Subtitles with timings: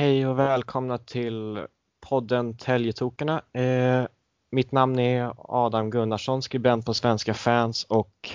[0.00, 1.66] Hej och välkomna till
[2.00, 3.42] podden Täljetokarna.
[3.52, 4.06] Eh,
[4.50, 8.30] mitt namn är Adam Gunnarsson, skribent på Svenska fans och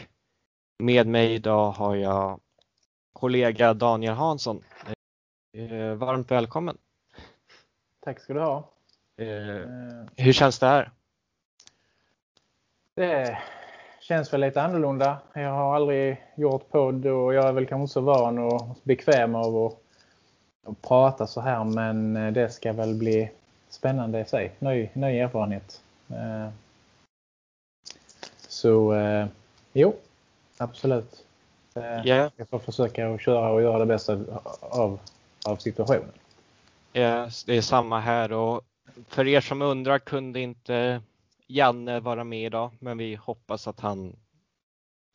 [0.79, 2.39] med mig idag har jag
[3.13, 4.63] kollega Daniel Hansson.
[5.57, 6.77] Eh, varmt välkommen!
[7.99, 8.69] Tack ska du ha.
[9.17, 9.67] Eh,
[10.15, 10.91] hur känns det här?
[12.95, 13.37] Det
[14.01, 15.17] känns väl lite annorlunda.
[15.33, 19.35] Jag har aldrig gjort podd och jag är väl kanske inte så van och bekväm
[19.35, 19.84] av att,
[20.65, 23.31] att prata så här men det ska väl bli
[23.69, 24.51] spännande i sig.
[24.59, 25.81] Ny, ny erfarenhet.
[26.09, 26.49] Eh,
[28.47, 29.27] så eh,
[29.73, 29.95] jo,
[30.57, 31.21] absolut.
[32.05, 32.31] Yeah.
[32.35, 34.19] Jag får försöka att köra och göra det bästa
[34.59, 34.99] av,
[35.45, 36.11] av situationen.
[36.93, 38.61] Yeah, det är samma här och
[39.07, 41.01] för er som undrar kunde inte
[41.47, 44.15] Janne vara med idag, men vi hoppas att han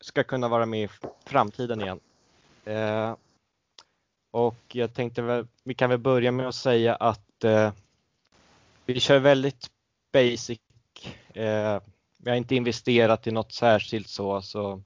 [0.01, 0.89] ska kunna vara med i
[1.25, 2.01] framtiden igen.
[4.31, 7.73] Och jag tänkte väl, vi kan väl börja med att säga att eh,
[8.87, 9.71] vi kör väldigt
[10.13, 10.61] basic.
[11.35, 11.81] Eh,
[12.19, 14.83] vi har inte investerat i något särskilt så, så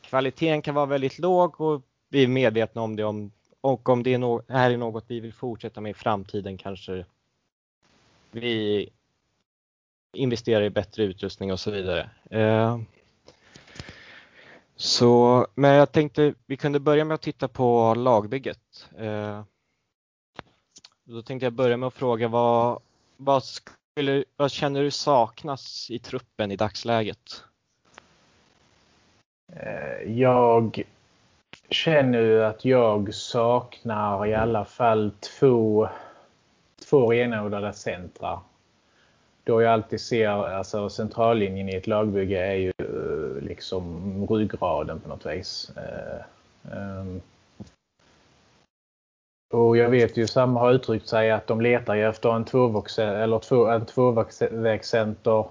[0.00, 3.04] kvaliteten kan vara väldigt låg och vi är medvetna om det.
[3.04, 6.58] Om, och om det är no här är något vi vill fortsätta med i framtiden
[6.58, 7.04] kanske
[8.30, 8.88] vi
[10.12, 12.10] investerar i bättre utrustning och så vidare.
[12.30, 12.78] Eh,
[14.76, 18.88] så, men jag tänkte vi kunde börja med att titta på lagbygget.
[18.98, 19.42] Eh,
[21.04, 22.80] då tänkte jag börja med att fråga vad,
[23.16, 27.44] vad, skulle, vad känner du saknas i truppen i dagsläget?
[29.52, 30.82] Eh, jag
[31.70, 35.88] känner ju att jag saknar i alla fall två,
[36.88, 38.40] två renodlade centra.
[39.44, 42.72] Då jag alltid ser, alltså centrallinjen i ett lagbygge är ju
[43.54, 45.72] liksom ryggraden på något vis.
[45.76, 46.24] Eh,
[46.72, 47.20] ehm.
[49.54, 53.38] Och jag vet ju, Sam har uttryckt sig att de letar efter en, tvåvägs, eller
[53.38, 55.44] två, en tvåvägscenter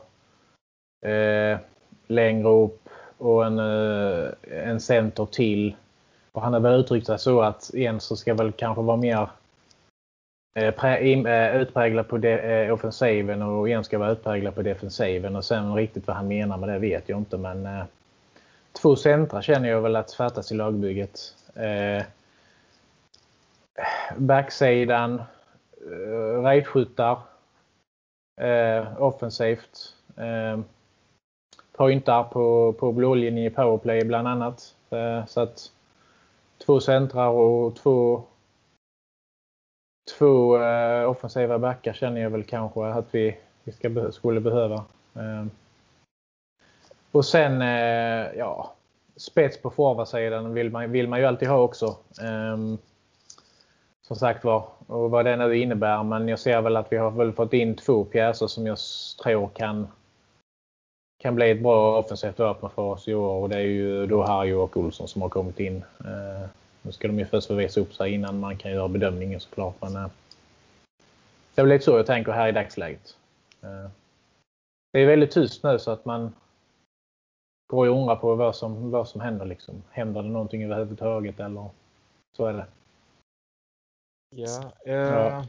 [1.06, 1.58] eh,
[2.08, 5.76] längre upp och en, eh, en center till.
[6.32, 9.30] Och han har väl uttryckt sig så att en så ska väl kanske vara mer
[10.56, 15.36] eh, eh utpräglad på de, eh, offensiven och en ska vara utpräglad på defensiven.
[15.36, 17.38] Och sen riktigt vad han menar med det vet jag inte.
[17.38, 17.83] Men eh,
[18.82, 21.20] två centra känner jag väl att fattas i lagbygget.
[21.56, 22.06] Eh,
[24.17, 25.22] backsidan,
[25.92, 27.20] eh, rejdskyttar,
[28.42, 29.95] eh, offensivt.
[30.17, 30.60] Eh,
[31.72, 34.76] pointar på, på blålinjen i powerplay bland annat.
[34.89, 35.72] Eh, så att
[36.66, 38.23] två centrar och två,
[40.17, 44.76] två eh, offensiva backar känner jag väl kanske att vi, vi ska, skulle behöva.
[45.16, 45.45] Eh,
[47.14, 48.74] och sen, eh, ja,
[49.16, 51.98] spets på forwardsidan vill man, vill man ju alltid ha också.
[52.22, 52.78] Ehm,
[54.02, 56.04] som sagt var, och vad det nu innebär.
[56.04, 58.78] Men jag ser väl att vi har väl fått in två pjäser som jag
[59.24, 59.88] tror kan,
[61.20, 63.42] kan bli ett bra offensivt vapen för oss i år.
[63.42, 65.84] Och det är ju då Harry och Olsson som har kommit in.
[66.00, 66.48] Ehm,
[66.82, 69.76] nu ska de ju först få visa upp sig innan man kan göra bedömningen såklart.
[69.82, 70.08] Men, eh,
[71.56, 73.18] det är väl lite så jag tänker här i dagsläget.
[73.62, 73.90] Ehm,
[74.94, 76.34] det är väldigt tyst nu så att man
[77.68, 79.46] går och undrar på vad som, vad som händer.
[79.46, 79.84] Liksom.
[79.92, 81.70] Händer det någonting överhuvudtaget eller
[82.38, 82.66] så är det.
[84.30, 85.46] Ja, eh, ja.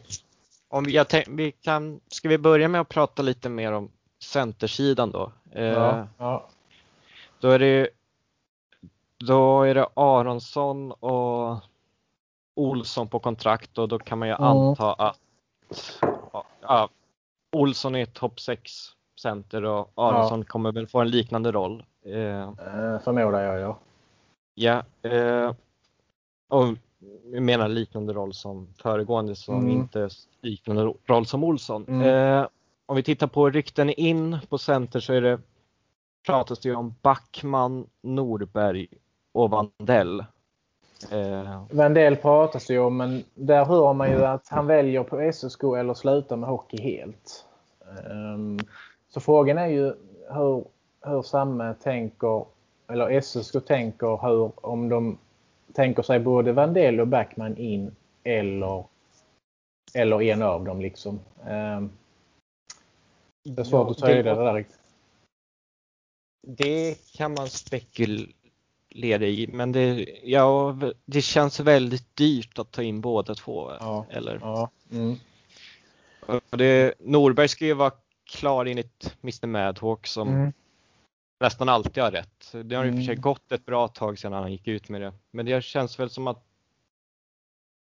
[0.69, 3.91] Om jag tänk, vi kan, ska vi börja med att prata lite mer om
[4.23, 5.33] centersidan då?
[5.51, 6.49] Eh, ja, ja.
[7.41, 7.89] Då är det
[9.19, 11.59] då är det Aronsson och
[12.57, 14.45] Olsson på kontrakt och då kan man ju mm.
[14.45, 15.19] anta att
[16.61, 16.89] ja,
[17.53, 18.73] Olsson är topp 6
[19.21, 20.45] center och Aronsson ja.
[20.45, 21.85] kommer väl få en liknande roll.
[22.05, 23.79] Eh, förmodar jag ja.
[24.55, 25.55] Ja, eh,
[26.49, 26.65] och
[27.33, 29.71] jag menar liknande roll som föregående som mm.
[29.71, 30.09] inte
[30.41, 31.85] liknande roll som Olsson.
[31.89, 32.09] Mm.
[32.09, 32.47] Eh,
[32.87, 35.39] om vi tittar på rykten in på center så är det
[36.27, 38.87] pratas det om Backman, Norberg
[39.33, 40.21] och Vandell.
[41.11, 41.65] Eh.
[41.71, 45.63] Vandell pratas det ju om men där hör man ju att han väljer på SSK
[45.63, 47.45] eller slutar med hockey helt.
[48.11, 48.59] Um,
[49.09, 49.95] så frågan är ju
[50.31, 50.65] hur,
[51.05, 52.45] hur Samme tänker,
[52.89, 55.19] eller SSK tänker hur, om de
[55.73, 58.85] tänker sig både Vandell och Backman in eller,
[59.95, 61.21] eller en av dem liksom.
[61.49, 61.91] Um,
[63.45, 64.65] det är svårt ja, att ta det, det där.
[66.47, 73.01] Det kan man spekulera i, men det, ja, det känns väldigt dyrt att ta in
[73.01, 73.73] båda två.
[73.81, 74.39] Ja, eller?
[74.43, 75.17] Ja, mm.
[76.51, 77.93] det, Norberg ska ju vara
[78.25, 80.53] klar enligt Mr Madhawk som mm.
[81.41, 82.55] Nästan alltid har rätt.
[82.65, 83.21] Det har i och för sig mm.
[83.21, 85.13] gått ett bra tag sedan han gick ut med det.
[85.31, 86.45] Men det känns väl som att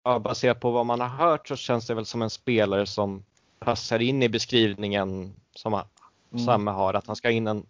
[0.04, 3.26] ja, baserat på vad man har hört så känns det väl som en spelare som
[3.60, 6.46] passar in i beskrivningen som mm.
[6.46, 7.66] Samme har, att han ska in en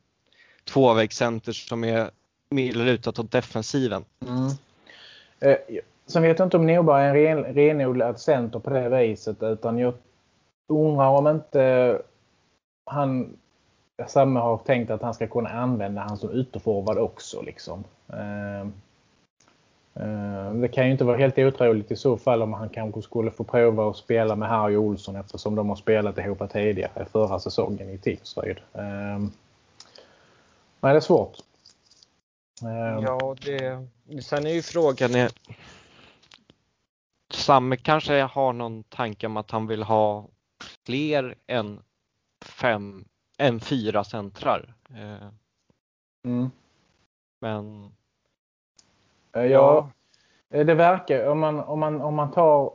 [0.63, 2.11] tvåvägscenter som är
[2.49, 4.05] mer lutat åt defensiven.
[4.27, 4.49] Mm.
[5.39, 9.43] Eh, sen vet jag inte om Norberg är en ren, renodlad center på det viset
[9.43, 9.93] utan jag
[10.67, 12.01] undrar om inte
[12.85, 13.37] han
[14.07, 17.41] Samme har tänkt att han ska kunna använda han som ytterforward också.
[17.41, 17.83] Liksom.
[18.13, 18.73] Ehm,
[19.93, 23.31] ehm, det kan ju inte vara helt otroligt i så fall om han kanske skulle
[23.31, 27.89] få prova att spela med Harry Olsson eftersom de har spelat ihop tidigare förra säsongen
[27.89, 28.57] i Tingsryd.
[28.73, 29.31] Ehm,
[30.79, 31.37] Men det är svårt.
[33.01, 33.87] Ja, det,
[34.21, 35.29] sen är ju frågan
[37.33, 40.27] Samme kanske har någon tanke om att han vill ha
[40.85, 41.79] fler än
[42.45, 43.05] fem,
[43.37, 44.73] än fyra centrar.
[44.89, 45.27] Eh,
[46.25, 46.51] mm.
[47.41, 47.91] Men
[49.35, 49.89] Eh, ja,
[50.49, 52.73] eh, det verkar, om man, om man, om man tar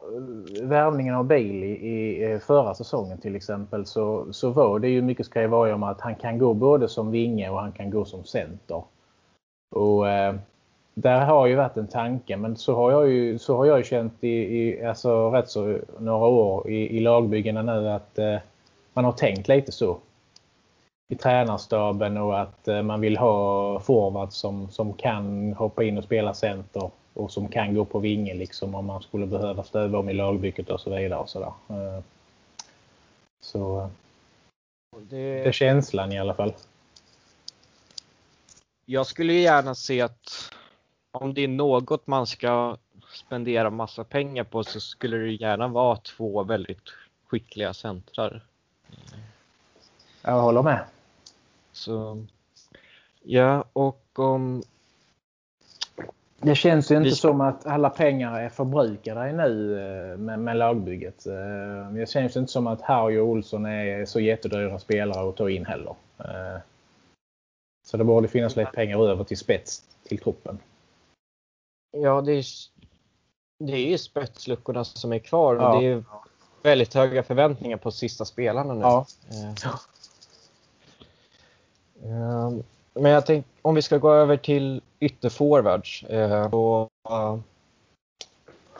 [0.66, 5.74] värvningen av Bailey i, förra säsongen till exempel så, så var det ju mycket skriverier
[5.74, 8.82] om att han kan gå både som vinge och han kan gå som center.
[9.74, 10.34] Och eh,
[10.94, 14.24] där har ju varit en tanke men så har jag ju, så har jag känt
[14.24, 18.38] i, i alltså rätt så några år i, i lagbyggena nu att eh,
[18.92, 19.98] man har tänkt lite så
[21.10, 26.04] i tränarstaben och att eh, man vill ha forwards som, som kan hoppa in och
[26.04, 30.08] spela center och som kan gå på vinge liksom om man skulle behöva stöva om
[30.08, 31.20] i lagbygget och så vidare.
[31.20, 31.76] Och så där.
[31.76, 32.02] Eh,
[33.40, 33.90] så
[34.98, 35.16] det...
[35.16, 36.52] det är känslan i alla fall.
[38.84, 40.52] Jag skulle gärna se att
[41.10, 42.76] om det är något man ska
[43.12, 46.88] spendera massa pengar på så skulle det gärna vara två väldigt
[47.26, 48.44] skickliga centrar.
[50.22, 50.84] Jag håller med.
[51.80, 52.26] Så,
[53.22, 54.62] ja, och om...
[56.38, 57.14] Det känns ju inte vi...
[57.14, 61.26] som att alla pengar är förbrukade nu eh, med, med lagbygget.
[61.26, 65.50] Eh, det känns inte som att Harry och Olsson är så jättedyra spelare att ta
[65.50, 65.94] in heller.
[66.18, 66.60] Eh,
[67.86, 70.58] så det borde finnas lite pengar över till spets till truppen.
[71.90, 72.44] Ja, det är,
[73.58, 75.54] det är ju spetsluckorna som är kvar.
[75.56, 75.80] Ja.
[75.80, 76.04] Det är
[76.62, 78.80] väldigt höga förväntningar på sista spelarna nu.
[78.80, 79.06] Ja.
[82.04, 82.62] Ehm,
[82.94, 86.02] men jag tänkte om vi ska gå över till ytterforwards.
[86.02, 87.38] Eh, så, uh,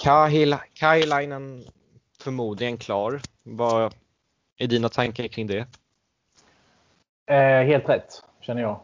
[0.06, 1.64] eh, Kahilainen
[2.22, 3.20] förmodligen klar.
[3.42, 3.94] Vad
[4.58, 5.66] är dina tankar kring det?
[7.26, 8.80] Eh, helt rätt, känner jag.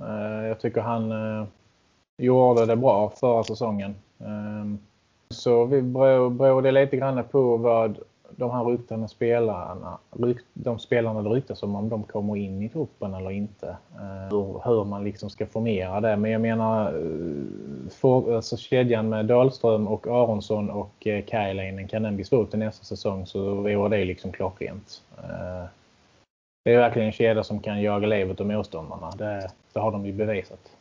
[0.00, 1.46] Eh, jag tycker han eh,
[2.18, 3.94] gjorde det bra förra säsongen.
[4.18, 4.78] Eh,
[5.30, 7.98] så vi beror det lite grann på vad
[8.36, 9.98] de här ryktade spelarna,
[10.52, 13.76] de spelarna det ryktas om, om de kommer in i truppen eller inte.
[13.96, 16.16] Eh, hur, hur man liksom ska formera det.
[16.16, 22.02] Men jag menar, eh, för, alltså kedjan med Dahlström och Aronsson och eh, Kajlainen kan
[22.02, 25.02] den bli svår till nästa säsong så vore det liksom klockrent.
[26.64, 29.10] Det är verkligen en kedja som kan jaga livet och motståndarna.
[29.10, 30.72] Det, det har de ju bevisat.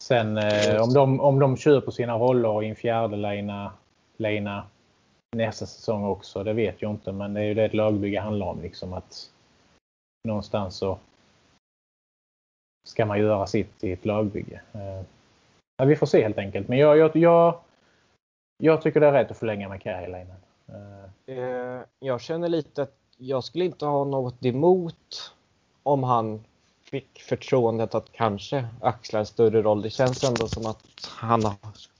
[0.00, 0.38] Sen
[0.80, 3.72] om de, om de köper sina roller i en fjärde lina,
[4.16, 4.62] lina
[5.34, 6.44] nästa säsong också.
[6.44, 8.62] Det vet jag inte, men det är ju det ett lagbygge handlar om.
[8.62, 9.30] Liksom att
[10.28, 10.98] någonstans så
[12.88, 14.60] ska man göra sitt i ett lagbygge.
[14.72, 15.02] Eh,
[15.76, 16.68] ja, vi får se helt enkelt.
[16.68, 17.60] Men jag, jag, jag,
[18.58, 20.36] jag tycker det är rätt att förlänga med Kärjelainen.
[20.68, 25.34] Eh, eh, jag känner lite att jag skulle inte ha något emot
[25.82, 26.44] om han
[26.82, 29.82] fick förtroendet att kanske axla en större roll.
[29.82, 31.42] Det känns ändå som att han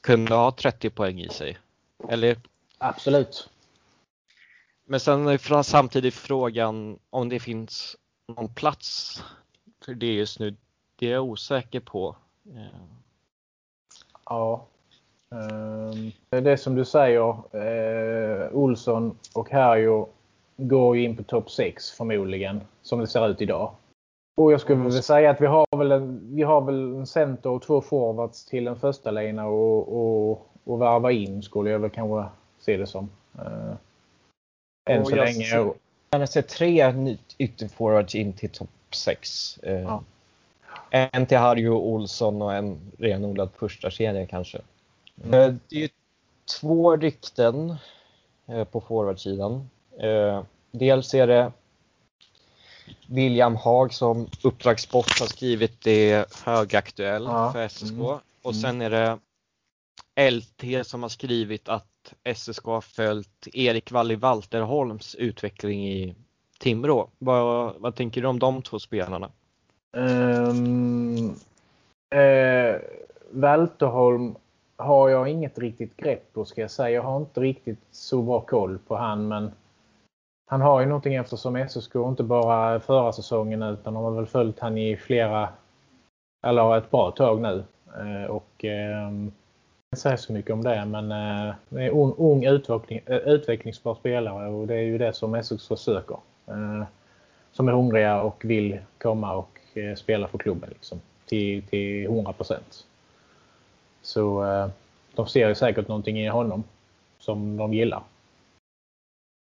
[0.00, 1.58] kunde ha 30 poäng i sig.
[2.08, 2.36] Eller
[2.84, 3.50] Absolut.
[4.86, 7.96] Men sen är samtidigt frågan om det finns
[8.28, 9.22] någon plats
[9.84, 10.56] för det just nu.
[10.96, 12.16] Det är jag osäker på.
[14.24, 14.66] Ja.
[15.30, 17.28] Ehm, det är som du säger.
[17.56, 20.08] Eh, Olsson och Herjo
[20.56, 23.74] går ju in på topp 6 förmodligen som det ser ut idag.
[24.36, 27.50] Och jag skulle vilja säga att vi har väl en, vi har väl en center
[27.50, 31.90] och två forwards till en första lina och, och, och varva in skulle jag väl
[31.90, 32.30] kanske
[32.64, 33.10] ser det som.
[33.38, 33.74] Uh,
[34.84, 35.44] än och så länge.
[35.44, 35.74] Ser,
[36.10, 36.94] jag ser tre
[37.38, 39.58] ytterforwards in till topp 6.
[39.62, 40.02] Uh, eh, ja.
[40.90, 44.60] En till Harry Olsson och en renodlad första kedja kanske.
[45.24, 45.40] Mm.
[45.40, 45.90] Uh, det är
[46.60, 47.76] två rykten
[48.70, 49.70] på forwardsidan.
[50.70, 51.52] Dels är det
[53.06, 57.52] William Haag som Uppdragssport har skrivit det högaktuell ja.
[57.52, 57.92] för SSK.
[57.92, 58.18] Mm.
[58.42, 59.18] Och sen är det
[60.30, 61.86] LT som har skrivit att
[62.34, 66.14] SSK har följt Erik Walli Walterholms utveckling i
[66.58, 67.10] Timrå.
[67.18, 69.30] Vad, vad tänker du om de två spelarna?
[69.96, 71.28] Um,
[72.10, 72.80] eh,
[73.30, 74.34] Walterholm
[74.76, 76.90] har jag inget riktigt grepp på ska jag säga.
[76.90, 79.50] Jag har inte riktigt så bra koll på han men
[80.46, 84.58] han har ju någonting eftersom SSK inte bara förra säsongen utan de har väl följt
[84.58, 85.48] han i flera
[86.46, 87.64] eller ett bra tag nu.
[87.98, 89.10] Eh, och eh,
[89.94, 93.16] inte säga så mycket om det men eh, det är en ung, ung utveckling, eh,
[93.16, 96.16] utvecklingsbar spelare och det är ju det som SSK söker.
[96.46, 96.84] Eh,
[97.52, 102.58] som är hungriga och vill komma och eh, spela för klubben liksom, till, till 100%.
[104.02, 104.68] Så eh,
[105.14, 106.64] de ser ju säkert någonting i honom
[107.18, 108.02] som de gillar.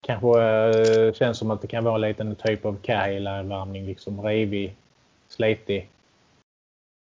[0.01, 3.85] Kanske eh, känns som att det kan vara en liten typ av Kajla-värmning.
[3.85, 4.75] Liksom rivig,
[5.27, 5.89] slitig,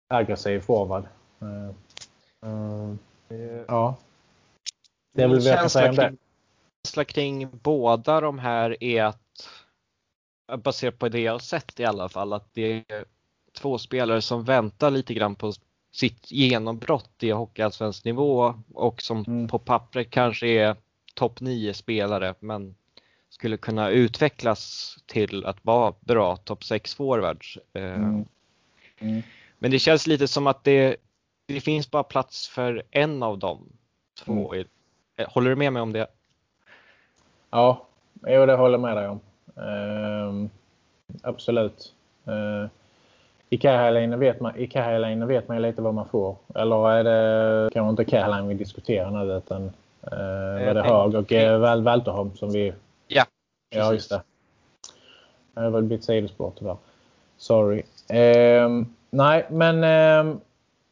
[0.08, 1.04] aggressiv forward.
[1.42, 2.94] Uh,
[3.68, 3.97] ja.
[5.12, 6.14] Det jag kan säga om det.
[6.85, 9.49] Känsla kring båda de här är att
[10.59, 13.04] baserat på det jag har sett i alla fall att det är
[13.52, 15.52] två spelare som väntar lite grann på
[15.92, 19.49] sitt genombrott i hockeyallsvensk nivå och som mm.
[19.49, 20.76] på pappret kanske är
[21.14, 22.75] topp 9 spelare men
[23.28, 27.59] skulle kunna utvecklas till att vara bra topp 6 forwards.
[27.73, 28.25] Eh, mm.
[28.99, 29.23] Mm.
[29.59, 30.97] Men det känns lite som att det,
[31.46, 33.68] det finns bara plats för en av dem
[34.24, 34.54] två.
[34.54, 34.66] Mm.
[35.16, 36.06] Eh, håller du med mig om det?
[37.50, 37.86] Ja,
[38.26, 39.20] jo, det håller jag med dig om.
[39.58, 40.48] Uh,
[41.22, 41.92] absolut.
[42.28, 42.66] Uh,
[43.50, 44.52] i Kähäläinen vet, man,
[45.28, 46.36] vet man ju lite vad man får.
[46.54, 51.32] Eller är det kanske inte Kähäläinen vi diskuterar nu utan uh, var det Haag och
[51.32, 52.72] uh, Valterholm som vi...
[53.06, 53.24] Ja,
[53.70, 53.86] precis.
[53.86, 54.22] Ja, just det.
[55.54, 56.76] Det har väl blivit sidospår tyvärr.
[57.36, 57.82] Sorry.
[58.12, 60.36] Uh, nej, men uh,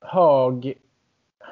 [0.04, 0.72] Haag.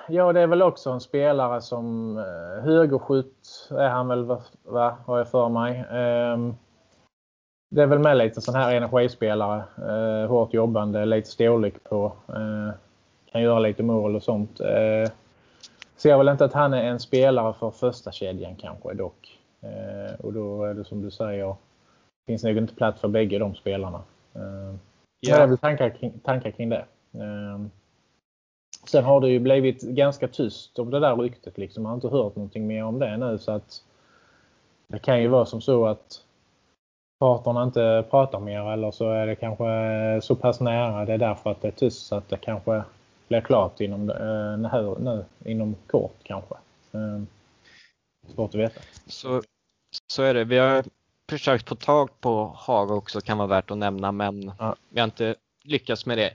[0.09, 4.25] Ja, det är väl också en spelare som uh, högerskytt är han väl,
[4.65, 4.97] va?
[5.07, 5.79] Har jag för mig.
[5.81, 6.55] Uh,
[7.73, 9.65] det är väl med lite sån här energispelare.
[9.79, 12.13] Eh, hårt jobbande, lite storlek på.
[12.29, 12.75] Eh,
[13.33, 14.61] kan göra lite mål och sånt.
[14.61, 15.11] Eh,
[15.97, 19.39] ser väl inte att han är en spelare för första kedjan kanske dock.
[19.63, 21.57] Eh, och då är det som du säger,
[22.27, 24.03] finns nog inte plats för bägge de spelarna.
[24.35, 24.75] Eh,
[25.21, 25.37] ja.
[25.37, 26.85] Det är väl tankar kring, tankar kring det.
[27.15, 27.67] Eh,
[28.87, 31.59] sen har det ju blivit ganska tyst om det där ryktet.
[31.59, 31.83] Liksom.
[31.83, 33.39] Man har inte hört någonting mer om det nu.
[33.39, 33.83] så att
[34.87, 36.23] Det kan ju vara som så att
[37.21, 39.67] parterna inte pratar mer eller så är det kanske
[40.23, 41.05] så pass nära.
[41.05, 42.83] Det är därför att det är tyst så att det kanske
[43.29, 46.55] blir klart inom, eh, nu, inom kort kanske.
[46.93, 47.23] Eh,
[48.35, 48.81] svårt att veta.
[49.07, 49.43] Så,
[50.07, 50.45] så är det.
[50.45, 50.85] Vi har
[51.31, 54.77] försökt få tag på Haga också kan vara värt att nämna men ja.
[54.89, 55.35] vi har inte
[55.65, 56.33] lyckats med det.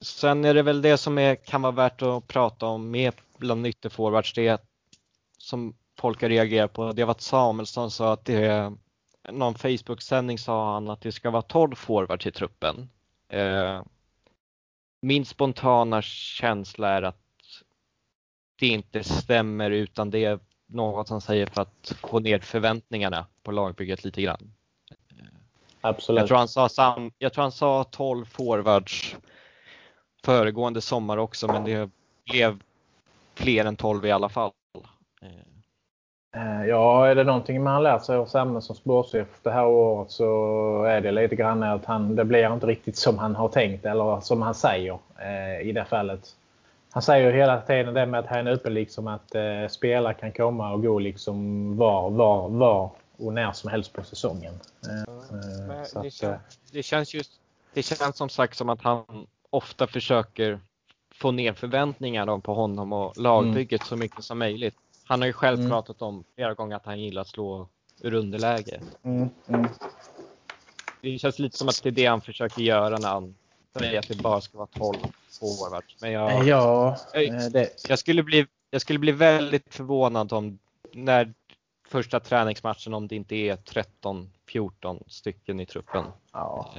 [0.00, 3.66] Sen är det väl det som är, kan vara värt att prata om med bland
[3.66, 4.32] ytterforwards.
[4.32, 4.62] Det
[5.38, 6.92] som folk har reagerat på.
[6.92, 8.72] Det var att Samuelsson sa att det är
[9.30, 12.90] någon Facebook-sändning sa han att det ska vara 12 forwards i truppen.
[13.28, 13.82] Eh,
[15.00, 17.20] min spontana känsla är att
[18.58, 23.52] det inte stämmer utan det är något han säger för att få ner förväntningarna på
[23.52, 24.52] lagbygget lite grann.
[25.80, 26.20] Absolut.
[26.20, 29.16] Jag tror han sa, sam, jag tror han sa 12 forwards
[30.26, 31.90] föregående sommar också men det
[32.30, 32.58] blev
[33.34, 34.50] fler än 12 i alla fall.
[35.22, 35.28] Eh,
[36.36, 40.10] Eh, ja, är det någonting man lärt sig av Samme som sportchef det här året
[40.10, 43.86] så är det lite grann att han, det blir inte riktigt som han har tänkt
[43.86, 46.36] eller som han säger eh, i det fallet.
[46.90, 50.32] Han säger hela tiden det med att han är öppen liksom att eh, spelare kan
[50.32, 54.54] komma och gå liksom var, var, var och när som helst på säsongen.
[54.82, 55.14] Eh,
[55.68, 56.40] det, att, känns,
[56.72, 57.30] det, känns just,
[57.74, 60.60] det känns som sagt som att han ofta försöker
[61.14, 63.88] få ner förväntningarna på honom och lagbygget mm.
[63.88, 64.74] så mycket som möjligt.
[65.04, 65.70] Han har ju själv mm.
[65.70, 67.68] pratat om flera gånger att han gillar att slå
[68.02, 68.80] ur underläge.
[69.02, 69.28] Mm.
[69.48, 69.66] Mm.
[71.00, 73.34] Det känns lite som att det är det han försöker göra när han
[73.78, 74.96] säger att det bara ska vara 12
[75.40, 75.96] forwards.
[76.00, 80.58] Men jag, ja, jag, eh, jag, skulle bli, jag skulle bli väldigt förvånad om
[80.92, 81.34] när
[81.88, 86.04] första träningsmatchen om det inte är 13-14 stycken i truppen.
[86.32, 86.72] Ja.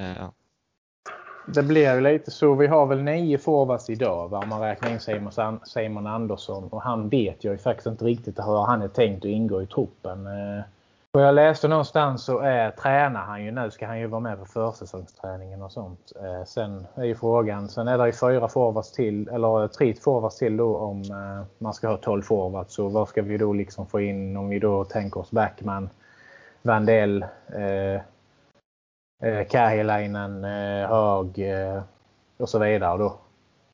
[1.54, 2.54] Det blir lite så.
[2.54, 4.40] Vi har väl nio forwards idag va?
[4.40, 6.68] om man räknar in Simon, Simon Andersson.
[6.70, 9.68] Och han vet jag ju faktiskt inte riktigt hur han är tänkt att ingå i
[9.68, 10.24] truppen.
[10.24, 10.64] Vad
[11.12, 13.72] och jag läste någonstans så är, tränar han ju nu.
[13.72, 16.12] Ska han ju vara med på försäsongsträningen och sånt.
[16.16, 17.70] Eh, sen är ju frågan.
[17.70, 19.28] Sen är det ju fyra forwards till.
[19.28, 21.04] Eller tre forwards till då om
[21.58, 22.74] man ska ha 12 forwards.
[22.74, 25.90] Så vad ska vi då liksom få in om vi då tänker oss Backman,
[26.62, 27.26] Vandell,
[29.20, 31.82] eh, Kahilainen, eh, Haag eh,
[32.38, 33.18] och så vidare då.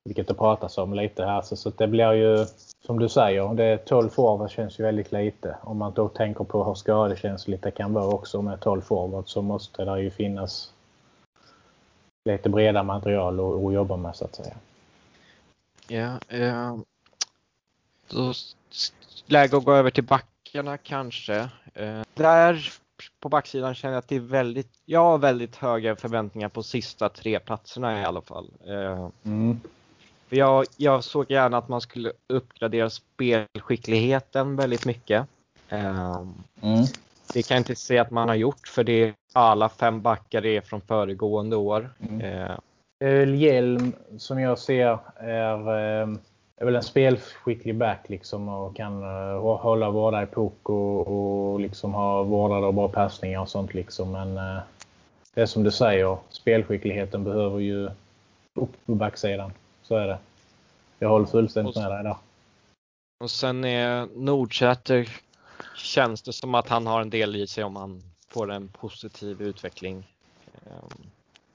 [0.05, 1.41] Vilket det pratas om lite här.
[1.41, 2.45] Så, så det blir ju
[2.85, 5.57] som du säger, det är 12 forwards känns ju väldigt lite.
[5.62, 9.41] Om man då tänker på hur skadekänsligt det kan vara också med 12 forwards så
[9.41, 10.73] måste det ju finnas
[12.25, 14.55] lite breda material att, att jobba med så att säga.
[15.88, 16.77] Ja, eh,
[18.07, 18.33] Då
[19.25, 21.50] läge att gå över till backarna kanske.
[21.73, 22.69] Eh, där
[23.24, 27.10] på backsidan känner jag att det är väldigt, jag har väldigt höga förväntningar på sista
[27.10, 28.51] tre platserna i alla fall.
[28.68, 29.60] Eh, mm.
[30.30, 35.27] jag, jag såg gärna att man skulle uppgradera spelskickligheten väldigt mycket.
[35.70, 36.22] Eh,
[36.62, 36.86] mm.
[37.34, 40.62] Det kan jag inte se att man har gjort för det alla fem backar är
[40.62, 41.89] från föregående år.
[42.10, 42.22] Mm.
[43.01, 43.36] Eh.
[43.36, 46.18] Hjelm som jag ser är
[46.62, 51.60] är väl en spelskicklig back liksom och kan uh, hålla vårda i puck och, och
[51.60, 54.12] liksom ha vårdade och bra passningar och sånt liksom.
[54.12, 54.60] Men uh,
[55.33, 57.89] det är som du säger, spelskickligheten behöver ju
[58.53, 59.51] upp på backsidan.
[59.81, 60.17] Så är det.
[61.00, 62.15] Jag håller fullständigt med dig där.
[63.19, 65.10] Och sen är Nordsäter
[65.75, 69.41] känns det som att han har en del i sig om han får en positiv
[69.41, 70.07] utveckling.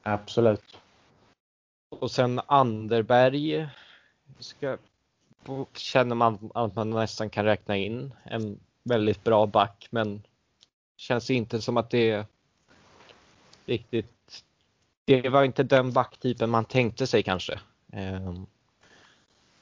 [0.03, 0.79] Absolut.
[1.99, 3.69] Och sen Anderberg
[4.39, 4.77] ska
[5.75, 10.23] känner man att man nästan kan räkna in en väldigt bra back men
[10.97, 12.27] känns inte som att det är
[13.67, 14.45] riktigt.
[15.05, 17.59] Det var inte den backtypen man tänkte sig kanske.
[17.93, 18.47] Um.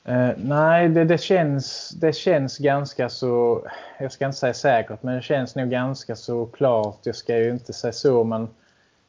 [0.09, 3.67] Uh, nej, det, det, känns, det känns ganska så,
[4.01, 6.99] jag ska inte säga säkert, men det känns nog ganska så klart.
[7.03, 8.49] Jag ska ju inte säga så, men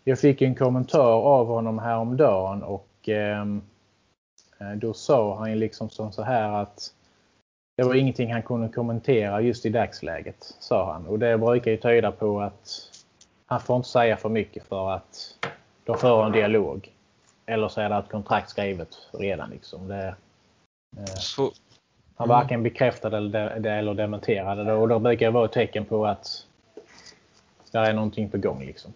[0.04, 3.10] jag fick en kommentar av honom häromdagen och
[3.42, 3.62] um,
[4.76, 6.94] då sa han liksom som så här att
[7.78, 11.08] det var ingenting han kunde kommentera just i dagsläget, sa han.
[11.08, 12.92] Och det brukar ju tyda på att
[13.46, 15.38] han får inte säga för mycket för att
[15.84, 16.94] de för en dialog.
[17.46, 19.50] Eller så är det ett kontrakt skrivet redan.
[19.50, 19.88] Liksom.
[19.88, 20.16] Det,
[20.98, 21.52] eh, så,
[22.16, 22.64] han varken mm.
[22.64, 26.46] bekräftade det eller dementerade det och då brukar det vara ett tecken på att
[27.72, 28.66] det är någonting på gång.
[28.66, 28.94] Liksom.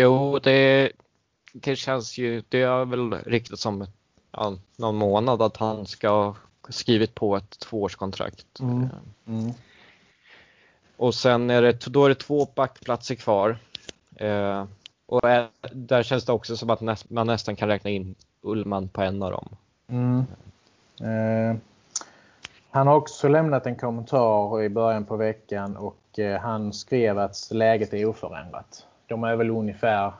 [0.00, 0.92] Jo, det,
[1.60, 3.86] det känns ju, det är väl riktigt som
[4.30, 6.36] ja, någon månad att han ska ha
[6.68, 8.60] skrivit på ett tvåårskontrakt.
[8.60, 8.88] Mm.
[9.26, 9.52] Mm.
[10.96, 13.58] Och sen är det, då är det två backplatser kvar.
[14.16, 14.64] Eh,
[15.06, 15.20] och
[15.72, 19.22] där känns det också som att näst, man nästan kan räkna in Ullman på en
[19.22, 19.48] av dem.
[19.88, 20.24] Mm.
[21.00, 21.56] Eh,
[22.70, 27.48] han har också lämnat en kommentar i början på veckan och eh, han skrev att
[27.50, 28.86] läget är oförändrat.
[29.06, 30.12] De är väl ungefär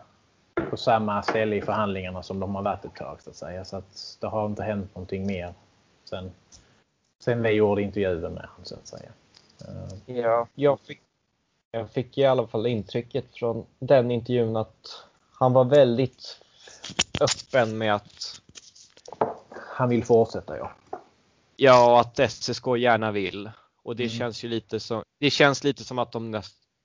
[0.71, 3.65] på samma ställe i förhandlingarna som de har varit ett tag så att säga.
[3.65, 5.55] Så att det har inte hänt någonting mer
[6.05, 6.31] sen,
[7.19, 9.11] sen vi gjorde intervjun med honom så att säga.
[9.61, 10.17] Eh.
[10.17, 11.01] Ja, jag fick,
[11.71, 16.41] jag fick i alla fall intrycket från den intervjun att han var väldigt
[17.21, 18.41] öppen med att
[19.77, 20.73] han vill fortsätta ja.
[21.57, 23.51] Ja, att SSK gärna vill.
[23.83, 24.19] Och det mm.
[24.19, 26.35] känns ju lite som, det känns lite som att de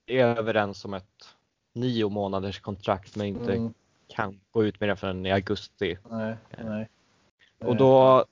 [0.08, 1.28] är överens om ett
[1.74, 3.74] nio månaders kontrakt men inte mm.
[4.08, 5.98] kan gå ut med det förrän i augusti.
[6.10, 6.88] Nej, nej.
[7.66, 8.26] Och då...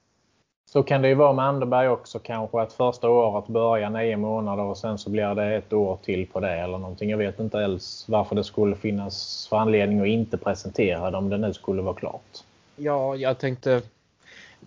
[0.65, 4.63] Så kan det ju vara med Anderberg också kanske att första året börjar nio månader
[4.63, 7.09] och sen så blir det ett år till på det eller någonting.
[7.09, 11.29] Jag vet inte alls varför det skulle finnas för anledning att inte presentera det om
[11.29, 12.43] det nu skulle vara klart.
[12.75, 13.81] Ja, jag tänkte...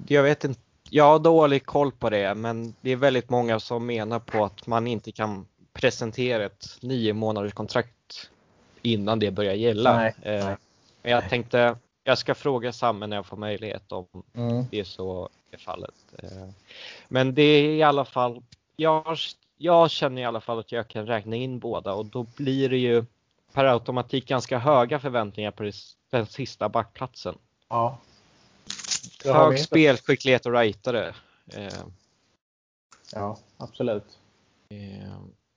[0.07, 0.61] Jag vet inte.
[0.91, 4.67] Jag har dålig koll på det men det är väldigt många som menar på att
[4.67, 7.95] man inte kan presentera ett nio månaders kontrakt
[8.83, 9.97] innan det börjar gälla.
[9.97, 10.57] Nej, eh, nej.
[11.03, 14.65] Men jag tänkte jag ska fråga Samme när jag får möjlighet om mm.
[14.71, 15.95] det är så är fallet.
[16.19, 16.49] Eh,
[17.09, 18.43] men det är i alla fall,
[18.77, 19.17] jag,
[19.57, 22.79] jag känner i alla fall att jag kan räkna in båda och då blir det
[22.79, 23.05] ju
[23.53, 25.71] per automatik ganska höga förväntningar på
[26.11, 27.39] den sista backplatsen.
[27.69, 27.99] Ja.
[29.25, 31.15] Hög spelskicklighet och rightare.
[31.55, 31.85] Eh.
[33.13, 34.19] Ja, absolut.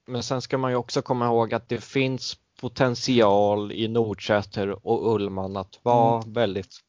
[0.05, 5.15] Men sen ska man ju också komma ihåg att det finns potential i Nordsäter och
[5.15, 6.33] Ullman att vara mm.
[6.33, 6.79] väldigt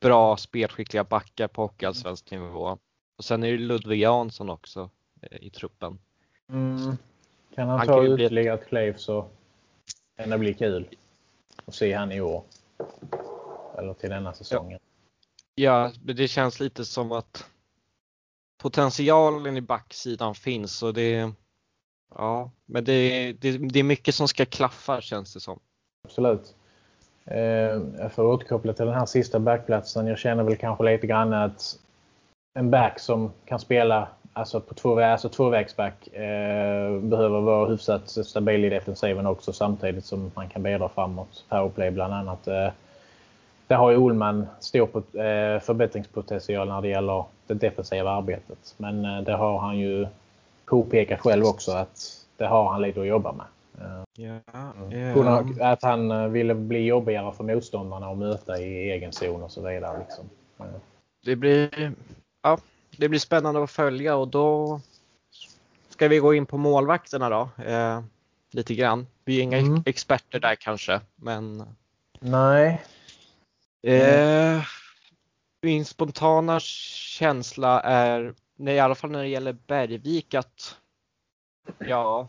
[0.00, 2.78] bra spelskickliga backar på hockeyallsvensk nivå.
[3.18, 4.90] Och sen är det Ludvig Jansson också
[5.22, 5.98] eh, i truppen.
[6.48, 6.96] Mm.
[7.54, 9.28] Kan han, han ta ytterligare ett kliv så
[10.16, 10.88] kan det bli kul
[11.64, 12.44] att se han i år.
[13.78, 14.78] Eller till denna säsongen.
[15.54, 17.46] Ja, ja det känns lite som att
[18.58, 21.32] potentialen i backsidan finns och det
[22.14, 25.58] Ja, men det, det, det är mycket som ska klaffa känns det som.
[26.04, 26.54] Absolut.
[27.24, 27.38] Eh,
[27.98, 30.06] jag får återkoppla till den här sista backplatsen.
[30.06, 31.78] Jag känner väl kanske lite grann att
[32.54, 38.64] en back som kan spela alltså på två, alltså tvåvägsback eh, behöver vara hyfsat stabil
[38.64, 41.44] i defensiven också samtidigt som man kan bidra framåt.
[41.48, 42.48] Powerplay bland annat.
[42.48, 42.68] Eh,
[43.66, 48.74] där har ju Olman stor eh, förbättringspotential när det gäller det defensiva arbetet.
[48.76, 50.06] Men eh, det har han ju
[50.66, 53.46] påpekar själv också att det har han lite att jobba med.
[54.14, 54.40] Ja,
[55.20, 55.44] ja.
[55.60, 59.68] Att han eh, ville bli jobbigare för motståndarna att möta i egen zon och så
[59.68, 59.98] vidare.
[59.98, 60.24] Liksom.
[61.24, 61.92] Det blir...
[62.42, 62.58] Ja,
[62.96, 64.80] det blir spännande att följa och då
[65.88, 67.48] ska vi gå in på målvakterna då.
[67.64, 68.00] Eh,
[68.50, 69.06] lite grann.
[69.24, 69.82] Vi är inga Mm.
[69.86, 71.64] experter där kanske, men
[72.20, 72.82] Nej.
[73.82, 74.62] eh,
[75.62, 80.76] min spontana känsla är, nej, i alla fall när det gäller Bergvik, att
[81.78, 82.28] ja,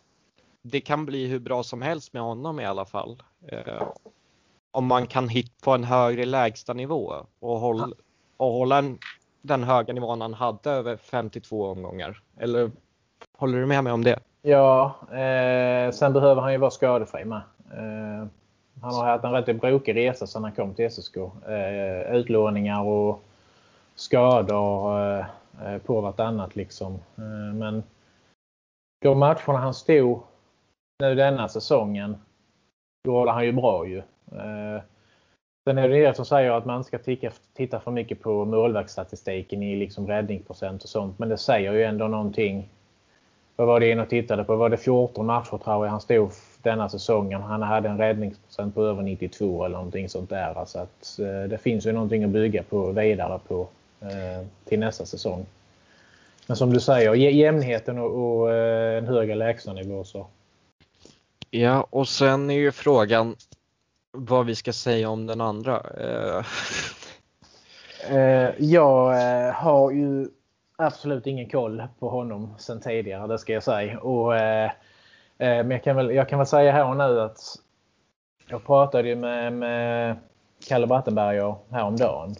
[0.62, 3.24] det kan bli hur bra som helst med honom i alla fall.
[3.48, 3.88] Eh,
[4.72, 7.94] om man kan hit på en högre lägstanivå och, håll,
[8.38, 8.98] och hålla en,
[9.42, 12.22] den höga nivån han hade över 52 omgångar.
[12.38, 12.72] Eller
[13.38, 14.20] håller du med mig om det?
[14.42, 17.42] Ja, eh, sen behöver han ju vara skadefri med.
[17.72, 18.28] Eh,
[18.82, 21.18] han har haft en rätt brokig resa sedan han kom till SSK.
[21.18, 23.24] Eh, utlåningar och
[23.96, 25.26] skador eh,
[25.66, 26.94] Eh, på vartannat liksom.
[26.94, 27.84] Eh, men
[29.02, 30.20] de matcherna han stod
[31.00, 32.18] nu denna säsongen,
[33.04, 33.98] då håller han ju bra ju.
[34.32, 34.82] Eh,
[35.68, 37.00] sen är det det som säger att man ska
[37.54, 41.20] titta för mycket på målvaktsstatistiken i liksom räddningsprocent och sånt.
[41.20, 42.70] Men det säger ju ändå någonting
[43.56, 44.56] vad var det in och tittade på?
[44.56, 47.42] Var det 14 matcher tror jag han stod denna säsongen.
[47.42, 50.66] Han hade en räddningsprocent på över 92 eller någonting sånt där.
[50.66, 53.68] Så att, det finns ju någonting att bygga på vidare på
[54.66, 55.46] till nästa säsong.
[56.48, 60.28] Men som du säger, jä- jämnheten och, och eh, en högre lägstanivå så.
[61.52, 63.36] Ja, och sen är ju frågan
[64.12, 65.82] vad vi ska säga om den andra.
[65.98, 66.46] Eh,
[68.10, 70.28] Eh, jag eh, har ju
[70.76, 74.00] absolut ingen koll på honom sen tidigare, det ska jag säga.
[74.00, 74.70] Och, eh, eh,
[75.38, 77.40] men jag kan, väl, jag kan väl säga här och nu att
[78.48, 80.16] jag pratade ju med, med
[80.68, 82.36] Kalle Brattenberger häromdagen.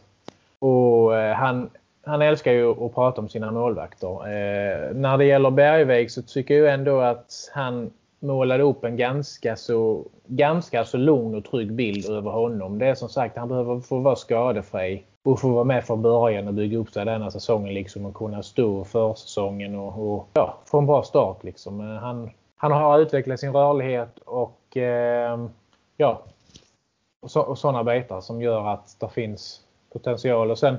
[0.60, 1.70] Och eh, han,
[2.06, 4.08] han älskar ju att prata om sina målvakter.
[4.08, 9.56] Eh, när det gäller Bergvik så tycker jag ändå att han målade upp en ganska
[9.56, 12.80] så, ganska så lugn och trygg bild över honom.
[12.80, 16.48] Det är som sagt, han behöver få vara skadefri och få vara med från början
[16.48, 20.58] och bygga upp sig denna säsongen liksom och kunna stå för säsongen och, och ja,
[20.66, 21.80] få en bra start liksom.
[21.80, 25.48] Eh, han, han har utvecklat sin rörlighet och eh,
[25.98, 26.22] ja,
[27.28, 29.62] så, och sådana bitar som gör att det finns
[29.94, 30.52] potential.
[30.52, 30.78] Och sen,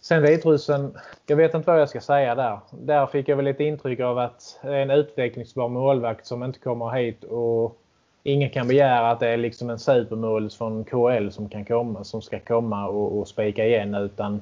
[0.00, 2.58] sen Vitryssen, jag vet inte vad jag ska säga där.
[2.70, 6.58] Där fick jag väl lite intryck av att det är en utvecklingsbar målvakt som inte
[6.58, 7.78] kommer hit och
[8.22, 12.22] ingen kan begära att det är liksom en supermål från KL som kan komma, som
[12.22, 14.40] ska komma och, och spika igen utan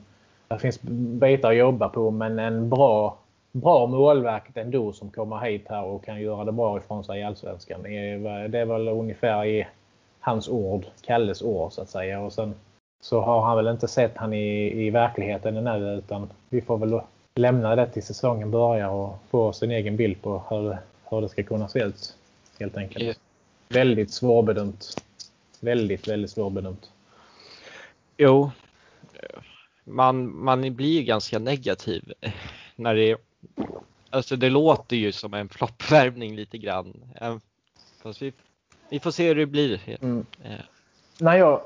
[0.49, 3.19] det finns bitar att jobba på men en bra,
[3.53, 7.23] bra målvakt ändå som kommer hit här och kan göra det bra ifrån sig i
[7.23, 7.83] Allsvenskan.
[7.83, 9.67] Det är väl ungefär i
[10.21, 12.21] hans ord, Kalles ord så att säga.
[12.21, 12.55] Och sen
[13.01, 17.01] så har han väl inte sett han i, i verkligheten ännu utan vi får väl
[17.35, 20.79] lämna det till säsongen börjar och få sin egen bild på hur, det-
[21.11, 22.17] hur det ska kunna se ut.
[22.61, 23.05] Helt enkelt.
[23.05, 23.13] Ja.
[23.69, 25.03] Väldigt svårbedömt.
[25.61, 26.91] Väldigt, väldigt svårbedömt.
[28.17, 28.51] Jo,
[29.85, 32.13] man, man blir ju ganska negativ
[32.77, 33.17] när det
[34.13, 37.03] Alltså det låter ju som en floppvärvning lite grann.
[38.03, 38.33] Fast vi,
[38.89, 39.81] vi får se hur det blir.
[40.03, 40.27] Mm.
[40.45, 40.51] Eh,
[41.19, 41.63] När, jag,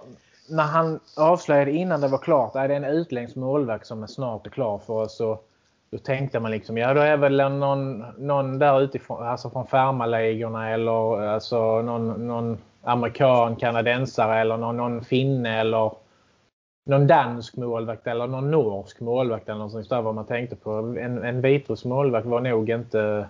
[0.48, 4.06] när han avslöjade innan det var klart att det är en utländsk målvakt som är
[4.06, 5.16] snart är klar för oss.
[5.16, 5.38] Så,
[5.90, 10.70] då tänkte man liksom, ja då är väl någon, någon där utifrån, alltså från farmarligorna
[10.70, 15.92] eller alltså någon, någon amerikan, kanadensare eller någon, någon finne eller
[16.86, 20.70] någon dansk målvakt eller någon norsk målvakt eller något sånt där vad man tänkte på.
[20.70, 23.28] En, en vitrysk målvakt var nog inte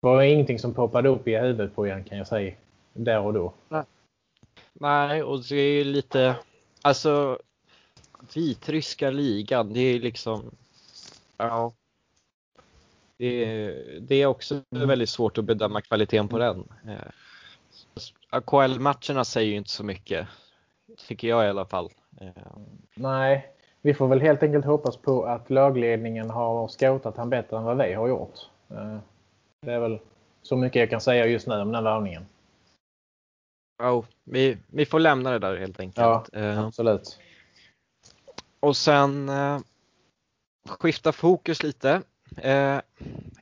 [0.00, 2.54] var ingenting som poppade upp i huvudet på en kan jag säga.
[2.92, 3.52] Där och då.
[3.68, 3.82] nej,
[4.82, 6.36] Nej, och det är ju lite,
[6.82, 7.38] alltså
[8.34, 10.50] vitryska ligan, det är liksom,
[11.36, 11.72] ja.
[13.16, 16.68] Det är, det är också väldigt svårt att bedöma kvaliteten på den.
[16.86, 17.10] Eh,
[18.30, 20.28] AKL-matcherna säger ju inte så mycket,
[21.06, 21.90] tycker jag i alla fall.
[22.20, 22.42] Eh.
[22.94, 27.64] Nej, vi får väl helt enkelt hoppas på att lagledningen har scoutat han bättre än
[27.64, 28.38] vad vi har gjort.
[28.70, 28.98] Eh,
[29.60, 29.98] det är väl
[30.42, 32.26] så mycket jag kan säga just nu om den värvningen.
[33.82, 36.28] Ja, vi, vi får lämna det där helt enkelt.
[36.32, 37.18] Ja, Eh, absolut.
[38.60, 39.58] och sen eh,
[40.68, 42.02] skifta fokus lite.
[42.36, 42.80] Eh,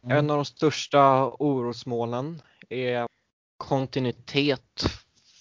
[0.03, 3.07] En av de största orosmålen är
[3.57, 4.83] kontinuitet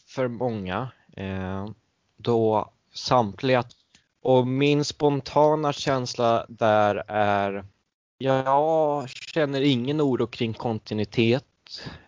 [0.07, 0.91] för många.
[1.17, 1.69] Eh,
[2.17, 3.63] då samtliga
[4.21, 7.65] och min spontana känsla där är
[8.17, 11.45] jag känner ingen oro kring kontinuitet.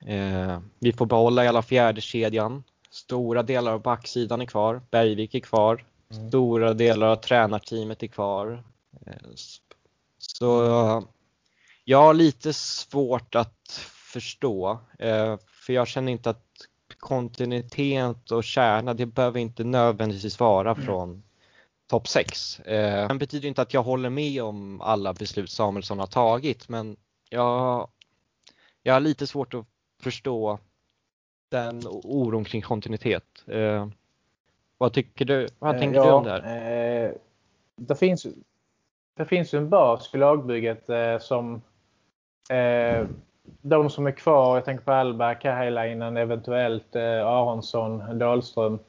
[0.06, 2.64] Eh, vi får behålla hela fjärde kedjan.
[2.92, 4.82] Stora delar av backsidan är kvar.
[4.92, 5.86] Bergvik är kvar.
[6.12, 6.30] Mm.
[6.30, 8.64] Stora delar av tränarteamet är kvar.
[9.08, 9.14] Eh,
[10.18, 10.64] Så
[11.84, 13.72] jag har lite svårt att
[14.14, 14.80] förstå.
[15.00, 16.46] eh, För jag känner inte att
[17.00, 21.24] kontinuitet och kärna, det behöver inte nödvändigtvis vara från
[21.88, 22.60] topp 6.
[22.60, 26.98] Eh, det betyder inte att jag håller med om alla beslut Samuelsson har tagit, men
[27.30, 27.90] jag,
[28.84, 29.66] jag har lite svårt att
[30.02, 30.60] förstå
[31.52, 33.44] den oron kring kontinuitet.
[33.48, 33.88] Eh,
[34.78, 35.48] vad tycker du?
[35.60, 37.06] Vad tänker ja, du om det här?
[37.06, 37.12] Eh,
[37.76, 38.28] det finns,
[39.18, 41.62] det finns ju en bas i lagbygget eh, som
[42.50, 43.08] eh,
[43.62, 48.80] de som är kvar, jag tänker på Alba, Kahelainen, eventuellt eh, Aronsson, Dahlström.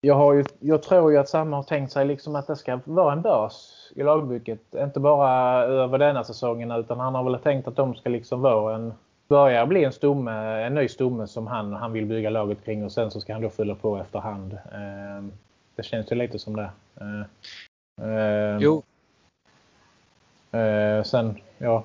[0.00, 2.80] Jag, har ju, jag tror ju att Samma har tänkt sig liksom att det ska
[2.84, 4.74] vara en bas i lagbygget.
[4.74, 8.74] Inte bara över denna säsongen utan han har väl tänkt att de ska liksom vara
[8.74, 8.94] en
[9.28, 10.32] börja bli en stomme,
[10.66, 13.42] en ny stomme som han, han vill bygga laget kring och sen så ska han
[13.42, 14.52] då fylla på efterhand.
[14.52, 15.24] Eh,
[15.76, 16.70] det känns ju lite som det.
[17.00, 17.20] Eh,
[18.08, 18.82] eh, jo.
[20.52, 21.84] Eh, sen, ja.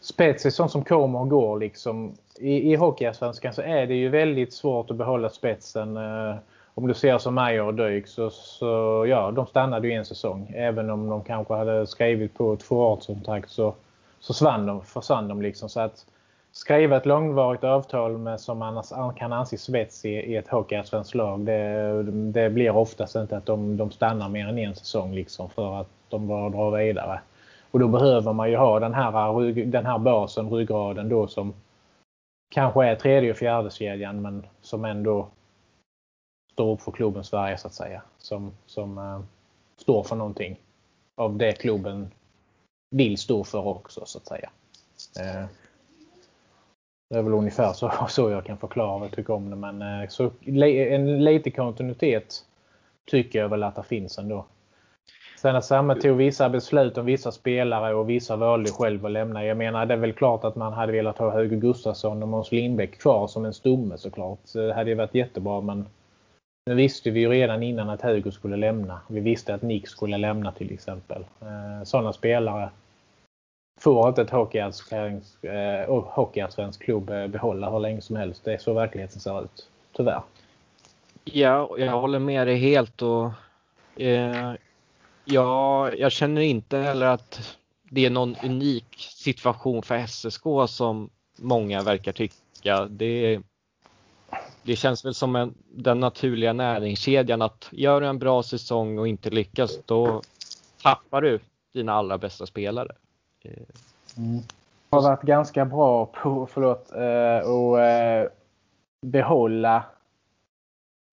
[0.00, 2.12] Spets är sånt som kommer och går liksom.
[2.38, 5.96] I, i Hockeyallsvenskan så är det ju väldigt svårt att behålla spetsen.
[5.96, 6.36] Eh,
[6.74, 10.52] om du ser som Meyer och Dyk så, så ja, de stannade ju en säsong.
[10.56, 13.74] Även om de kanske hade skrivit på ett tvåårskontrakt så,
[14.20, 15.68] så försvann de, försvann de liksom.
[15.68, 16.06] Så att,
[16.58, 18.82] skriva ett långvarigt avtal med, som man
[19.16, 21.40] kan anses svets i, i ett hockeyallsvenskt lag.
[21.40, 25.80] Det, det blir oftast inte att de, de stannar mer än en säsong liksom för
[25.80, 27.20] att de bara drar vidare.
[27.70, 31.54] Och då behöver man ju ha den här, den här basen, ryggraden då som
[32.50, 35.28] kanske är tredje och fjärde kedjan men som ändå
[36.52, 38.02] står upp för klubben Sverige så att säga.
[38.18, 39.20] Som, som äh,
[39.76, 40.60] står för någonting
[41.16, 42.10] av det klubben
[42.90, 44.50] vill stå för också så att säga.
[45.20, 45.44] Äh,
[47.10, 49.56] det är väl ungefär så, så jag kan förklara vad jag tycker om det.
[49.56, 52.44] Men eh, så, en lite kontinuitet
[53.10, 54.44] tycker jag väl att det finns ändå.
[55.40, 59.44] Sen att Samme tog vissa beslut om vissa spelare och vissa valde själv att lämna.
[59.44, 62.52] Jag menar det är väl klart att man hade velat ha Hugo Gustafsson och Måns
[62.52, 64.38] Lindbäck kvar som en stomme såklart.
[64.54, 65.86] Det hade ju varit jättebra men
[66.66, 69.00] nu visste vi ju redan innan att Hugo skulle lämna.
[69.08, 71.24] Vi visste att Nick skulle lämna till exempel.
[71.40, 72.70] Eh, Sådana spelare
[73.78, 78.44] får inte ett eh, hockeyallsvensk klubb eh, behålla hur länge som helst.
[78.44, 79.68] Det är så verkligheten ser ut.
[79.96, 80.22] Tyvärr.
[81.24, 83.30] Ja, jag håller med dig helt och
[83.96, 84.52] eh,
[85.24, 87.58] ja, jag känner inte heller att
[87.90, 92.84] det är någon unik situation för SSK som många verkar tycka.
[92.84, 93.40] Det,
[94.62, 99.08] det känns väl som en, den naturliga näringskedjan att gör du en bra säsong och
[99.08, 100.22] inte lyckas då
[100.82, 101.38] tappar du
[101.74, 102.92] dina allra bästa spelare.
[103.44, 104.42] Mm.
[104.90, 108.28] Har varit ganska bra på förlåt, eh, och eh,
[109.06, 109.84] behålla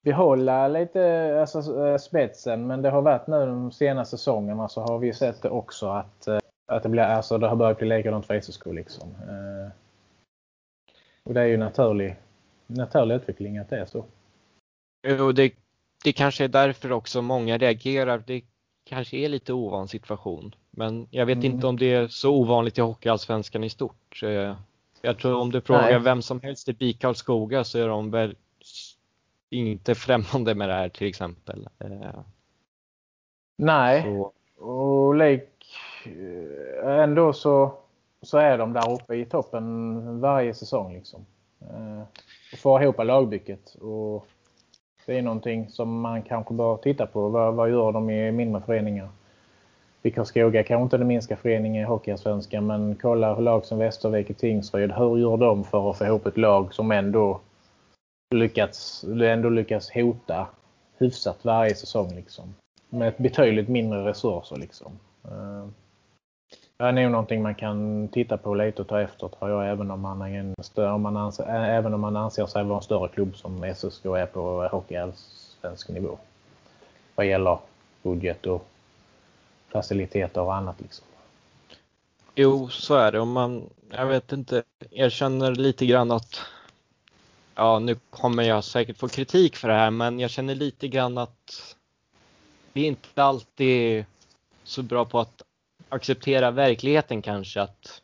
[0.03, 4.99] behålla lite alltså, eh, spetsen men det har varit nu de senaste säsongerna så har
[4.99, 6.27] vi sett det också att,
[6.67, 8.65] att det, blir, alltså, det har börjat bli likadant för SSK.
[8.65, 9.15] Liksom.
[11.23, 12.15] Och det är ju naturlig,
[12.67, 14.05] naturlig utveckling att det är så.
[15.07, 15.53] Jo, det,
[16.03, 18.23] det kanske är därför också många reagerar.
[18.27, 18.41] Det
[18.83, 20.55] kanske är lite ovan situation.
[20.77, 21.51] Men jag vet mm.
[21.51, 24.21] inte om det är så ovanligt i Hockeyallsvenskan i stort.
[25.01, 25.99] Jag tror om du frågar Nej.
[25.99, 28.35] vem som helst i BIK Karlskoga så är de väl
[29.49, 31.67] inte främmande med det här till exempel.
[31.79, 32.19] Eh,
[33.57, 34.31] Nej, så.
[34.65, 35.49] och lik
[36.05, 37.73] eh, ändå så,
[38.21, 40.93] så är de där uppe i toppen varje säsong.
[40.93, 41.25] Liksom.
[41.61, 42.01] Eh,
[42.53, 43.75] och får ihop lagbygget.
[43.81, 44.27] Och
[45.05, 47.29] det är någonting som man kanske bör titta på.
[47.29, 49.09] Vad, vad gör de i mindre föreningar?
[50.11, 54.91] Karlskoga kanske inte den minsta föreningen i Hockeyallsvenskan men kolla lag som Västervik och Tingsryd.
[54.91, 57.39] Hur gör de för att få ihop ett lag som ändå
[58.35, 60.47] lyckats, ändå lyckats hota
[60.97, 62.55] hyfsat varje säsong liksom.
[62.89, 64.91] Med ett betydligt mindre resurser liksom.
[65.23, 65.67] Eh,
[66.77, 69.91] det är nog någonting man kan titta på lite och ta efter tror jag även
[69.91, 72.77] om man, är en större, om man, anser, eh, även om man anser sig vara
[72.77, 76.17] en större klubb som SSK är på hockeyallsvensk nivå.
[77.15, 77.57] Vad gäller
[78.03, 78.67] budget och
[79.75, 80.81] faciliteter och annat.
[80.81, 81.05] Liksom.
[82.35, 83.19] Jo, så är det.
[83.19, 86.39] Och man, jag vet inte, jag känner lite grann att
[87.55, 91.17] ja, nu kommer jag säkert få kritik för det här, men jag känner lite grann
[91.17, 91.75] att
[92.73, 94.05] vi är inte alltid
[94.63, 95.41] så bra på att
[95.89, 98.01] acceptera verkligheten kanske att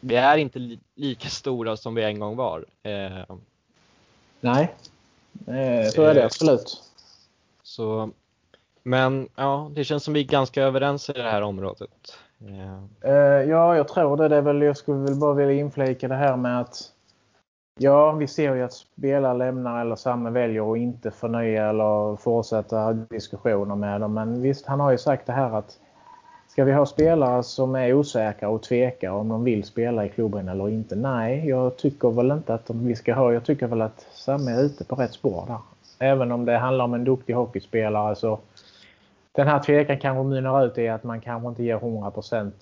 [0.00, 2.64] vi är inte li lika stora som vi en gång var.
[2.82, 3.36] Eh,
[4.40, 4.74] Nej,
[5.46, 6.82] eh, så är det absolut.
[7.62, 8.10] Så
[8.86, 12.18] men ja, det känns som vi är ganska överens i det här området.
[12.38, 14.28] Ja, ja jag tror det.
[14.28, 16.92] det är väl, jag skulle väl bara vilja inflika det här med att
[17.78, 22.92] Ja, vi ser ju att spelare lämnar eller Samme väljer att inte förnya eller fortsätta
[22.92, 24.14] diskussioner med dem.
[24.14, 25.78] Men visst, han har ju sagt det här att
[26.48, 30.48] ska vi ha spelare som är osäkra och tvekar om de vill spela i klubben
[30.48, 30.96] eller inte?
[30.96, 33.32] Nej, jag tycker väl inte att vi ska ha.
[33.32, 35.58] Jag tycker väl att Samme är ute på rätt spår där.
[35.98, 38.38] Även om det handlar om en duktig hockeyspelare så
[39.36, 42.52] den här tvekan kanske mynnar ut i att man kanske inte ger 100%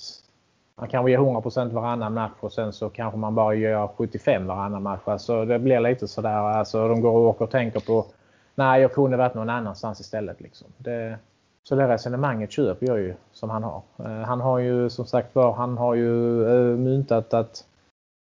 [0.76, 4.82] Man kanske ger 100% varannan match och sen så kanske man bara gör 75 varannan
[4.82, 5.02] match.
[5.04, 6.36] Alltså det blir lite sådär.
[6.36, 8.06] Alltså de går och åker och tänker på
[8.54, 10.40] nej, jag kunde varit någon annanstans istället.
[10.40, 10.66] Liksom.
[10.78, 11.18] Det,
[11.62, 13.82] så det resonemanget köper jag ju som han har.
[13.98, 17.64] Eh, han har ju som sagt var, han har ju eh, myntat att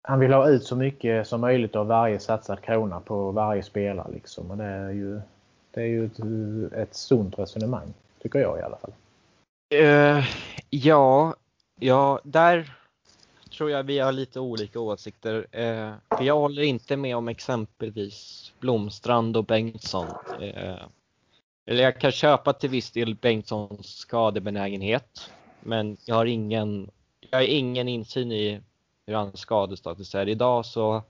[0.03, 4.13] han vill ha ut så mycket som möjligt av varje satsad krona på varje spelare.
[4.13, 4.51] Liksom.
[4.51, 5.21] Och det är ju,
[5.71, 8.93] det är ju ett, eh, ett sunt resonemang, tycker jag i alla fall.
[9.75, 10.25] Uh,
[10.71, 11.35] ja,
[11.81, 12.75] ja, där
[13.51, 15.35] tror jag vi har lite olika åsikter.
[15.35, 20.09] Uh, för jag håller inte med om exempelvis Blomstrand och Bengtsson.
[20.43, 20.85] Uh,
[21.67, 25.31] eller jag kan köpa till viss del Bengtssons skadebenägenhet.
[25.61, 26.91] Men jag har ingen,
[27.31, 28.61] jag har ingen insyn i
[29.07, 31.03] hur hans skadestatus är idag så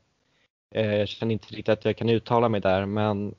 [0.70, 3.34] eh, jag känner inte riktigt att jag kan uttala mig där men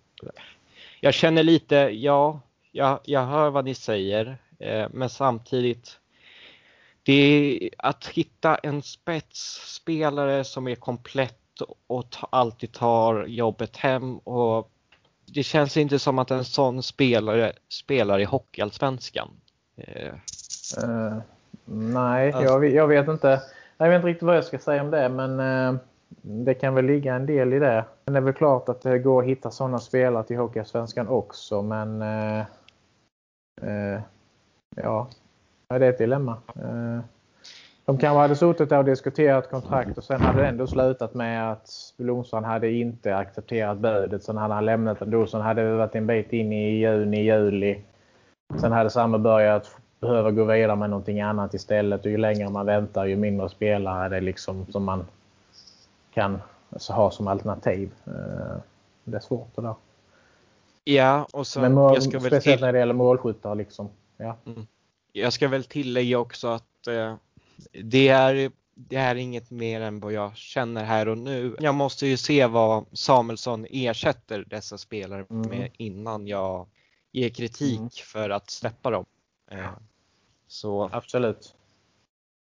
[0.99, 2.39] jag känner lite, ja,
[2.75, 5.99] jag, jag hör vad ni säger eh, men samtidigt
[7.03, 14.17] det är att hitta en spetsspelare som är komplett och ta, alltid tar jobbet hem
[14.17, 14.71] och
[15.25, 19.29] det känns inte som att en sån spelare spelar i Hockeyallsvenskan.
[19.77, 20.13] Eh.
[20.83, 21.17] Uh,
[21.65, 23.41] nej, alltså, jag, jag, vet inte.
[23.77, 25.79] Jag vet inte riktigt vad jag ska säga om det men uh,
[26.21, 27.85] det kan väl ligga en del i det.
[28.05, 31.61] Men det är väl klart att det går att hitta sådana spelare till Hockeyallsvenskan också
[31.61, 32.43] men uh,
[33.61, 34.01] Eh,
[34.75, 35.07] ja,
[35.67, 36.37] det är ett dilemma.
[36.55, 36.99] Eh,
[37.85, 41.51] de kanske hade suttit där och diskuterat kontrakt och sen hade det ändå slutat med
[41.51, 44.23] att Blomstrand hade inte accepterat budet.
[44.23, 45.27] Sen hade han lämnat ändå.
[45.27, 47.81] Sen hade det varit en bit in i juni, juli.
[48.59, 52.05] Sen hade samma börjat behöva gå vidare med någonting annat istället.
[52.05, 55.05] Och ju längre man väntar ju mindre spelare är det liksom som man
[56.13, 57.91] kan alltså, ha som alternativ.
[58.05, 58.57] Eh,
[59.03, 59.75] det är svårt det där.
[60.83, 62.61] Ja, och så, Men mål, speciellt till...
[62.61, 63.55] när det gäller målskyttar.
[63.55, 63.89] Liksom.
[64.17, 64.37] Ja.
[64.45, 64.67] Mm.
[65.11, 67.15] Jag ska väl tillägga också att eh,
[67.83, 71.55] det är, det är inget mer än vad jag känner här och nu.
[71.59, 75.49] Jag måste ju se vad Samuelsson ersätter dessa spelare mm.
[75.49, 76.67] med innan jag
[77.11, 77.89] ger kritik mm.
[77.89, 79.05] för att släppa dem.
[79.51, 79.69] Eh,
[80.47, 80.89] så.
[80.93, 81.55] Absolut.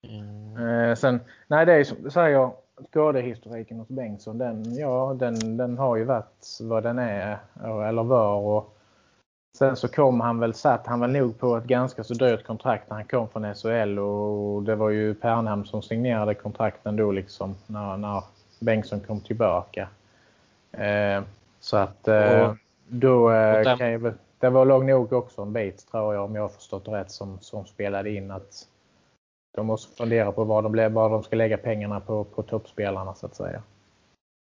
[0.08, 0.68] Mm.
[0.68, 2.52] Eh, sen, nej det är som du säger,
[2.88, 8.38] skadehistoriken hos Bengtsson, den, ja, den, den har ju varit vad den är eller var.
[8.38, 8.74] Och
[9.58, 12.90] Sen så kom han väl, satt han väl nog på ett ganska så dyrt kontrakt
[12.90, 17.56] när han kom från SHL och det var ju Pernham som signerade kontrakten då liksom
[17.68, 18.24] när, när
[18.60, 19.88] Bengtsson kom tillbaka.
[20.72, 21.24] Eh,
[21.60, 22.54] så att eh,
[22.88, 26.36] då eh, kan jag väl, det var låg nog också en bit tror jag om
[26.36, 28.68] jag har förstått rätt som, som spelade in att
[29.56, 33.26] de måste fundera på vad de, vad de ska lägga pengarna på, på toppspelarna så
[33.26, 33.64] att säga.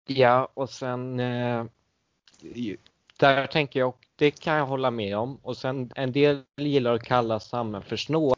[0.07, 1.65] Ja och sen eh,
[3.19, 5.37] där tänker jag, och det kan jag hålla med om.
[5.43, 8.35] Och sen en del gillar att kalla Samme för snå.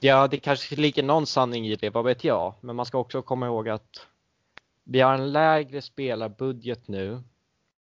[0.00, 2.54] Ja, det kanske ligger någon sanning i det, vad vet jag.
[2.60, 4.06] Men man ska också komma ihåg att
[4.84, 7.22] vi har en lägre spelarbudget nu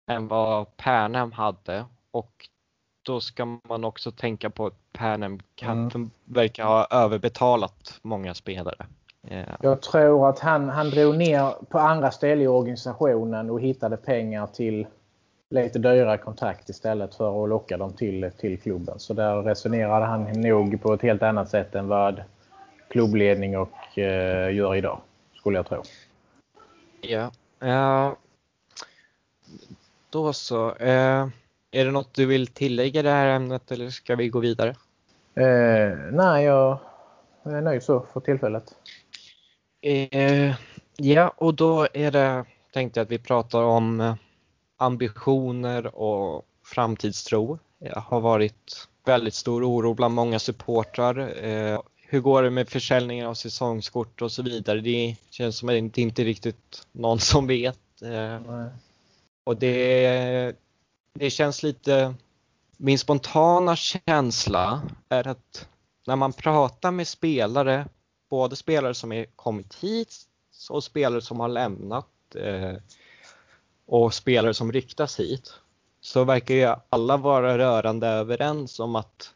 [0.07, 2.49] än vad Pärnhem hade och
[3.09, 4.75] då ska man också tänka på att
[5.55, 6.11] kan mm.
[6.25, 8.87] verkar ha överbetalat många spelare.
[9.31, 9.57] Yeah.
[9.62, 14.47] Jag tror att han, han drog ner på andra ställen i organisationen och hittade pengar
[14.47, 14.87] till
[15.51, 18.99] lite dyrare kontrakt istället för att locka dem till, till klubben.
[18.99, 22.23] Så där resonerade han nog på ett helt annat sätt än vad
[22.88, 25.01] klubbledning och eh, gör idag,
[25.35, 25.83] skulle jag tro.
[27.01, 27.31] Ja,
[27.62, 28.12] uh,
[30.11, 30.75] då så.
[30.75, 31.29] Uh,
[31.70, 34.70] är det något du vill tillägga i det här ämnet eller ska vi gå vidare?
[35.40, 36.78] Uh, nej, jag
[37.44, 38.74] är nöjd så för tillfället.
[40.96, 44.16] ja, och då är det tänkte jag att vi pratar om
[44.76, 47.59] ambitioner och framtidstro.
[47.78, 51.44] Det har varit väldigt stor oro bland många supportrar.
[51.44, 54.81] Eh, hur går det med försäljningen av säsongskort och så vidare?
[54.81, 58.02] Det känns som att det inte är riktigt någon som vet.
[58.02, 58.66] Eh,
[59.44, 60.57] och det,
[61.18, 62.14] det känns lite...
[62.76, 65.68] Min spontana känsla är att
[66.07, 67.88] när man pratar med spelare,
[68.31, 70.14] både spelare som är kommit hit
[70.71, 72.75] och spelare som har lämnat eh,
[73.87, 75.54] och spelare som ryktas hit
[76.00, 79.35] så verkar ju alla vara rörande överens om att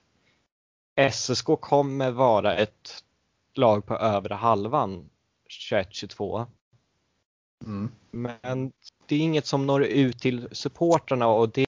[1.13, 3.05] SSK kommer vara ett
[3.55, 5.11] lag på övre halvan
[5.71, 6.47] 21-22.
[7.65, 7.91] Mm.
[8.11, 8.73] Men
[9.07, 11.67] det är inget som når ut till supporterna och det,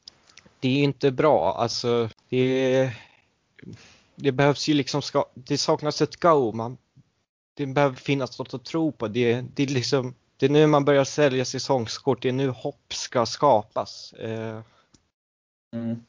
[0.64, 1.54] det är inte bra.
[1.58, 2.90] Alltså, det,
[4.14, 6.52] det behövs ju liksom, ska, det saknas ett go.
[6.52, 6.76] Man,
[7.54, 9.08] det behöver finnas något att tro på.
[9.08, 12.92] Det, det är liksom, det är nu man börjar sälja säsongskort, det är nu hopp
[12.92, 14.12] ska skapas.
[14.12, 14.60] Eh,
[15.74, 16.02] mm.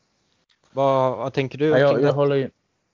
[0.72, 1.66] vad, vad, tänker du?
[1.66, 2.49] Ja, jag, jag, håller,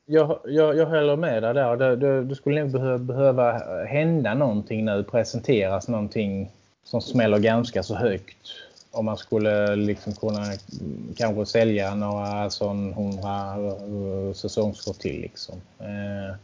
[0.05, 1.77] jag, jag, jag håller med dig där.
[1.77, 6.51] Det, det, det skulle nog behöva, behöva hända någonting nu, presenteras någonting
[6.83, 8.47] som smäller ganska så högt.
[8.91, 10.45] Om man skulle liksom kunna
[11.15, 15.21] kanske sälja några sån 100 säsongskort till.
[15.21, 15.55] Liksom.
[15.79, 16.35] Eh,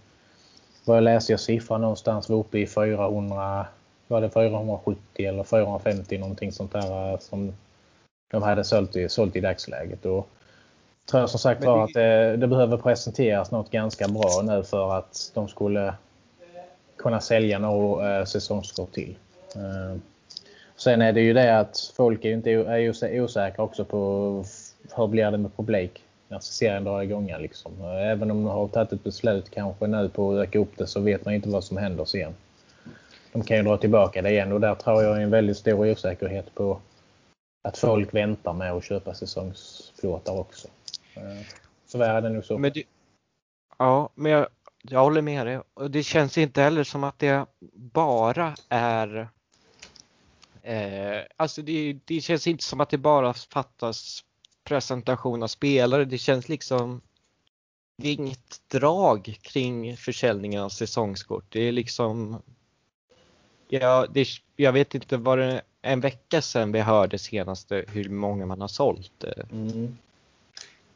[0.86, 3.66] vad jag läste jag siffran någonstans var uppe i 400,
[4.08, 7.54] var det 470 eller 450 någonting sånt där eh, som
[8.32, 10.06] de hade sålt i, sålt i dagsläget.
[10.06, 10.30] Och
[11.06, 14.98] tror jag som sagt var att det, det, behöver presenteras något ganska bra nu för
[14.98, 15.94] att de skulle
[16.98, 19.16] kunna sälja några eh, säsongskort till.
[19.56, 20.00] Eh,
[20.78, 23.98] sen är det ju det att folk är, inte, är ju osäkra också på
[24.96, 27.34] hur blir det med publik när serien drar igång.
[27.40, 27.82] Liksom.
[27.82, 31.00] Även om de har tagit ett beslut kanske nu på att öka upp det så
[31.00, 32.34] vet man inte vad som händer sen.
[33.32, 35.92] De kan ju dra tillbaka det igen och där tror jag är en väldigt stor
[35.92, 36.80] osäkerhet på
[37.64, 40.68] att folk väntar med att köpa säsongsplåtar också.
[41.16, 41.46] Eh,
[41.88, 42.58] så är det nog så.
[42.58, 42.84] Men det,
[43.78, 44.48] ja, men jag,
[44.82, 45.60] jag håller med dig.
[45.90, 49.28] Det känns inte heller som att det bara är
[50.68, 54.24] eh, Alltså det, det känns inte som att det bara fattas
[54.64, 56.06] presentation av spelare.
[56.06, 57.02] Det känns liksom
[57.98, 61.46] det är inget drag kring försäljningen av säsongskort.
[61.50, 62.42] Det är liksom
[63.70, 68.46] Ja, det, jag vet inte, var det en vecka sedan vi hörde senaste hur många
[68.46, 69.24] man har sålt?
[69.52, 69.98] Mm.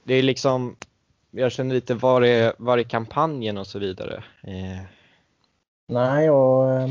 [0.03, 0.75] Det är liksom,
[1.31, 4.23] jag känner lite var är, var är kampanjen och så vidare?
[4.43, 4.85] Eh.
[5.87, 6.89] Nej, och eh,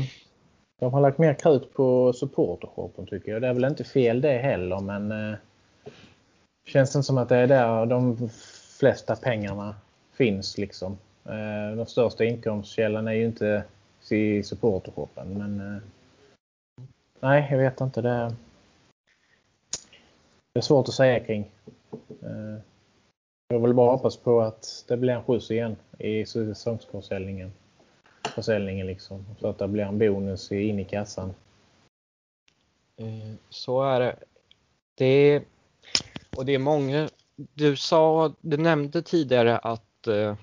[0.81, 3.41] de har lagt mer krut på supportershopen tycker jag.
[3.41, 5.37] Det är väl inte fel det heller, men eh,
[6.65, 8.29] känns det som att det är där de
[8.79, 9.75] flesta pengarna
[10.13, 10.97] finns liksom.
[11.25, 13.63] Eh, den största inkomstkällan är ju inte
[14.09, 15.81] i supportershopen men eh,
[17.19, 18.01] nej, jag vet inte.
[18.01, 18.35] Det,
[20.53, 21.51] det är svårt att säga kring.
[22.21, 22.57] Eh,
[23.47, 27.51] jag vill bara hoppas på att det blir en skjuts igen i säsongsförsäljningen.
[28.35, 29.25] Försäljningen liksom.
[29.39, 31.33] Så att det blir en bonus in i kassan.
[32.97, 34.15] Eh, så är det.
[34.95, 35.43] Det
[36.37, 37.09] och det är många.
[37.35, 40.35] Du sa, du nämnde tidigare att eh,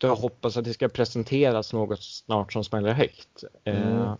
[0.00, 3.44] du hoppas att det ska presenteras något snart som smäller högt.
[3.64, 3.82] Mm.
[3.82, 4.14] Eh,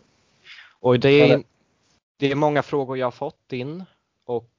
[0.81, 1.43] och det är,
[2.17, 3.85] det är många frågor jag har fått in
[4.25, 4.51] och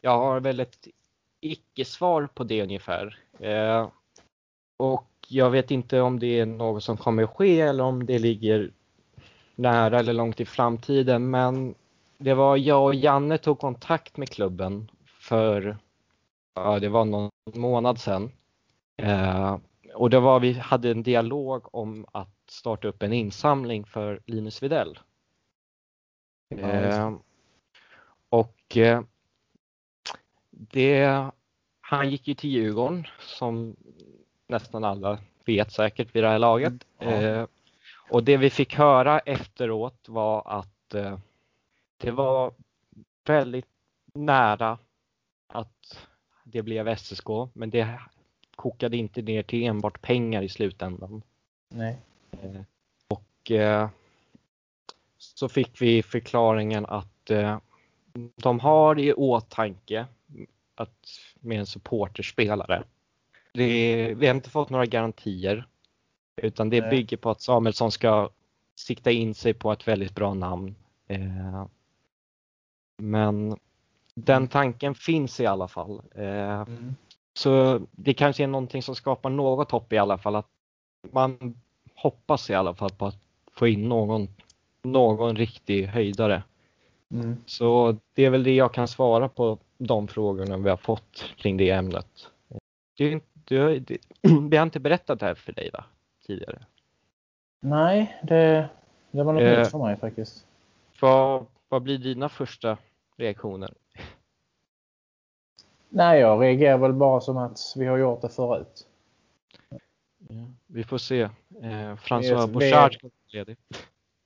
[0.00, 0.88] jag har väl ett
[1.40, 3.18] icke-svar på det ungefär.
[3.38, 3.88] Eh,
[4.76, 8.18] och jag vet inte om det är något som kommer att ske eller om det
[8.18, 8.70] ligger
[9.54, 11.30] nära eller långt i framtiden.
[11.30, 11.74] Men
[12.18, 15.78] det var jag och Janne tog kontakt med klubben för,
[16.54, 18.32] ja det var någon månad sedan.
[18.96, 19.56] Eh,
[19.94, 24.62] och det var vi hade en dialog om att starta upp en insamling för Linus
[24.62, 24.98] Videll.
[26.50, 27.12] Eh,
[28.28, 29.02] och eh,
[30.50, 31.26] det,
[31.80, 33.76] han gick ju till Djurgården som
[34.48, 36.72] nästan alla vet säkert vid det här laget.
[36.98, 37.40] Mm, ja.
[37.40, 37.46] eh,
[38.10, 41.18] och det vi fick höra efteråt var att eh,
[41.96, 42.52] det var
[43.26, 43.66] väldigt
[44.14, 44.78] nära
[45.46, 46.08] att
[46.44, 48.00] det blev SSK, men det
[48.56, 51.22] kokade inte ner till enbart pengar i slutändan.
[51.68, 51.98] Nej.
[52.30, 52.60] Eh,
[53.08, 53.88] och eh,
[55.18, 57.58] så fick vi förklaringen att eh,
[58.36, 60.06] de har i åtanke
[60.74, 61.08] att
[61.40, 62.82] med en supporterspelare.
[63.58, 65.66] Det, vi har inte fått några garantier
[66.42, 68.30] utan det bygger på att Samuelsson ska
[68.76, 70.74] sikta in sig på ett väldigt bra namn.
[73.02, 73.56] Men
[74.14, 76.02] den tanken finns i alla fall.
[76.14, 76.94] Mm.
[77.34, 80.36] Så det kanske är någonting som skapar något hopp i alla fall.
[80.36, 80.48] Att
[81.12, 81.60] man
[81.94, 83.18] hoppas i alla fall på att
[83.52, 84.28] få in någon,
[84.82, 86.42] någon riktig höjdare.
[87.10, 87.36] Mm.
[87.46, 91.56] Så det är väl det jag kan svara på de frågorna vi har fått kring
[91.56, 92.30] det ämnet.
[92.96, 93.98] Du, du,
[94.50, 95.84] vi har inte berättat det här för dig va?
[96.26, 96.58] tidigare?
[97.60, 98.68] Nej, det,
[99.10, 100.46] det var något eh, nytt för mig faktiskt.
[101.00, 102.78] Vad, vad blir dina första
[103.16, 103.74] reaktioner?
[105.88, 108.86] Nej, jag reagerar väl bara som att vi har gjort det förut.
[110.18, 111.20] Ja, vi får se.
[111.62, 113.56] Eh, François Bouchard är ledig.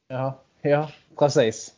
[0.08, 1.74] Ja, ja precis.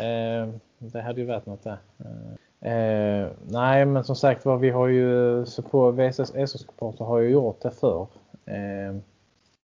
[0.00, 0.48] Eh,
[0.78, 1.78] det hade ju varit något där.
[1.98, 7.18] Eh, Eh, nej, men som sagt var, vi har ju så på VSS supporter har
[7.18, 8.06] ju gjort det förr.
[8.46, 8.96] Eh,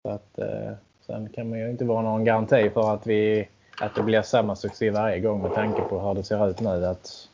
[0.02, 0.72] så att, eh,
[1.06, 3.48] sen kan man ju inte vara någon garanti för att, vi,
[3.82, 6.86] att det blir samma succé varje gång med tanke på hur det ser ut nu.
[6.86, 7.30] Att,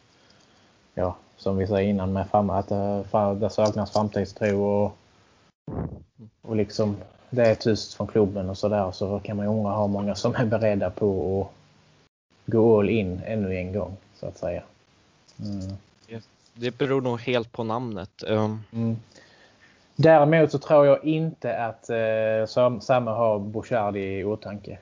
[0.94, 4.98] ja, som vi sa innan med fram, att eh, det, det saknas framtidstro och,
[6.42, 6.98] och liksom
[7.30, 10.36] det är tyst från klubben och sådär så kan man ju undra hur många som
[10.36, 14.64] är beredda på att gå all in ännu en gång så att säga.
[15.40, 15.78] Mm.
[16.54, 18.24] Det beror nog helt på namnet.
[18.28, 18.64] Um...
[18.74, 18.98] Mm.
[19.96, 24.80] Däremot så tror jag inte att eh, Samme har Bouchard i åtanke.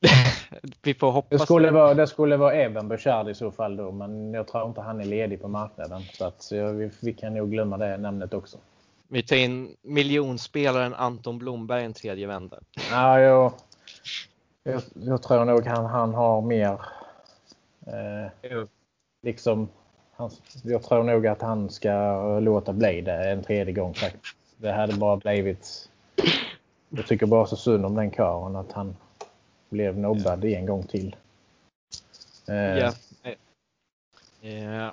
[0.82, 1.44] Vi får hoppas det.
[1.44, 4.80] Skulle vara, det skulle vara Evan Bouchard i så fall då, men jag tror inte
[4.80, 6.02] han är ledig på marknaden.
[6.12, 8.58] Så att, ja, vi, vi, kan nog glömma det namnet också.
[9.08, 12.58] Vi tar in miljonspelaren Anton Blomberg en tredje vända.
[12.90, 13.52] Ja, jag,
[14.62, 16.80] jag, jag tror nog han, han har mer
[17.86, 18.62] eh,
[19.22, 19.68] liksom
[20.18, 20.30] han,
[20.62, 24.36] jag tror nog att han ska låta bli det en tredje gång faktiskt.
[24.56, 25.90] Det hade bara blivit...
[26.88, 28.96] Jag tycker bara så synd om den karln att han
[29.68, 31.16] blev nobbad en gång till.
[32.48, 32.54] Eh.
[32.54, 32.92] Ja.
[34.42, 34.92] Yeah.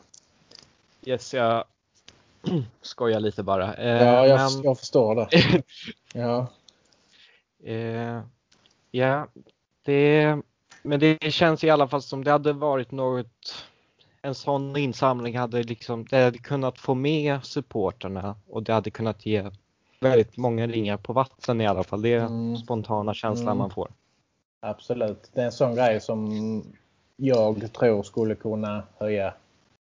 [1.05, 1.65] Yes, jag
[2.82, 3.73] skojar lite bara.
[3.73, 4.63] Eh, ja, jag, men...
[4.63, 5.30] jag förstår det.
[6.13, 6.47] ja.
[7.63, 8.21] Eh,
[8.91, 9.28] ja,
[9.86, 10.38] det,
[10.82, 13.65] men det känns i alla fall som det hade varit något
[14.26, 19.26] en sån insamling hade liksom, det hade kunnat få med supporterna och det hade kunnat
[19.26, 19.51] ge
[19.99, 22.01] väldigt många ringar på vatten i alla fall.
[22.01, 22.57] Det är mm.
[22.57, 23.57] spontana känslan mm.
[23.57, 23.89] man får.
[24.61, 25.30] Absolut.
[25.34, 26.63] Det är en sån grej som
[27.15, 29.34] jag tror skulle kunna höja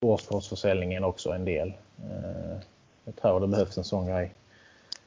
[0.01, 1.73] årskortsförsäljningen också en del.
[1.97, 2.57] Eh,
[3.05, 4.33] jag tror det behövs en sån grej.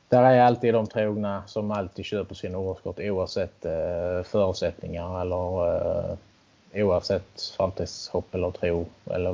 [0.09, 6.16] Där är alltid de trogna som alltid köper sina årskort oavsett eh, förutsättningar eller eh,
[6.75, 9.33] oavsett framtidshopp eller tro eller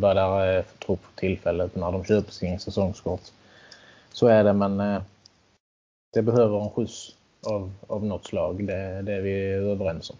[0.00, 3.22] vad det är för tro på tillfället när de köper sin säsongskort.
[4.12, 5.02] Så är det men eh,
[6.12, 7.16] det behöver en skjuts
[7.46, 8.66] av, av något slag.
[8.66, 10.16] Det, det är vi överens om.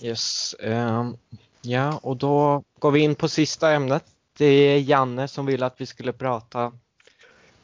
[0.00, 0.54] Yes.
[0.60, 1.16] Um,
[1.62, 4.04] ja, och då går vi in på sista ämnet.
[4.38, 6.72] Det är Janne som vill att vi skulle prata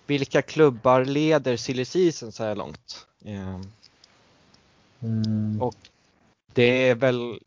[0.06, 3.06] vilka klubbar leder silly season så här långt.
[3.24, 3.72] Um,
[5.00, 5.62] mm.
[5.62, 5.76] Och
[6.52, 7.40] det är väl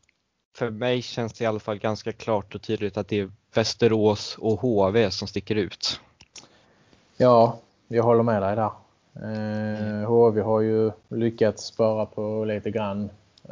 [0.54, 4.38] för mig känns det i alla fall ganska klart och tydligt att det är Västerås
[4.38, 6.00] och HV som sticker ut.
[7.16, 8.70] Ja, jag håller med dig där.
[9.14, 13.10] Eh, HV har ju lyckats spara på lite grann.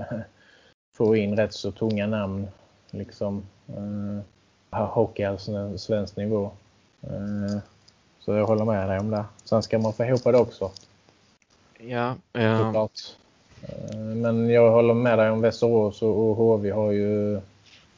[0.97, 2.49] Få in rätt så tunga namn.
[2.91, 3.43] Liksom.
[3.69, 6.51] Eh, hockey alltså en svensk nivå.
[7.03, 7.59] Eh,
[8.19, 9.25] så jag håller med dig om det.
[9.45, 10.71] Sen ska man få ihop det också.
[11.79, 12.15] Ja.
[12.33, 12.59] ja.
[12.59, 13.17] Såklart.
[13.63, 17.41] Eh, men jag håller med dig om Västerås och HV har ju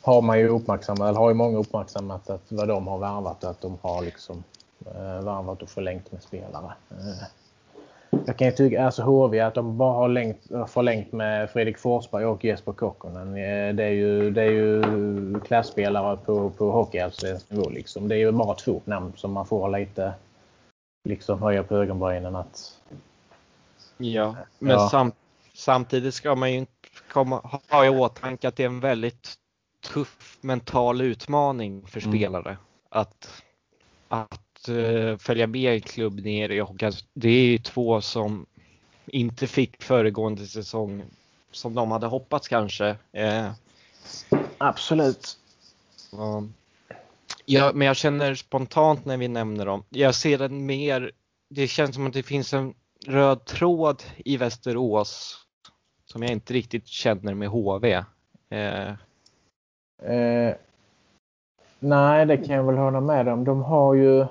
[0.03, 3.61] har man ju uppmärksammat, eller har ju många uppmärksammat att vad de har värvat, att
[3.61, 4.45] de har liksom
[4.87, 6.73] eh, värvat och förlängt med spelare.
[6.91, 7.27] Eh,
[8.27, 12.27] jag kan ju tycka, alltså HV, att de bara har längt, förlängt med Fredrik Forsberg
[12.27, 13.33] och Jesper Kokkonen.
[13.77, 14.85] Det är ju, det är ju
[15.41, 18.09] klasspelare på, på hockeyallsvensk nivå liksom.
[18.09, 20.12] Det är ju bara två namn som man får lite
[21.09, 22.81] liksom höja på ögonbrynen att...
[23.97, 24.89] Ja, men ja.
[24.89, 25.15] samt
[25.55, 26.67] Samtidigt ska man ju
[27.13, 29.35] komma, ha i åtanke att det är en väldigt
[29.85, 32.13] tuff mental utmaning för mm.
[32.13, 32.59] spelare.
[32.89, 33.43] Att,
[34.09, 36.91] att uh, följa med en klubb ner i hockey.
[37.15, 38.47] Det är ju två som
[39.07, 41.03] inte fick föregående säsong
[41.51, 42.91] som de hade hoppats kanske.
[42.91, 43.51] Uh,
[44.59, 45.39] Absolut.
[46.15, 46.43] Uh,
[47.45, 49.85] ja, men jag känner spontant när vi nämner dem.
[49.89, 51.13] Jag ser den mer.
[51.51, 52.75] Det känns som att det finns en
[53.07, 55.43] röd tråd i Västerås
[56.15, 58.05] som jag inte riktigt känner med HV.
[58.51, 58.89] Eh.
[60.03, 60.55] Eh,
[61.79, 63.45] nej, det kan jag väl hålla med om.
[63.45, 64.27] De har ju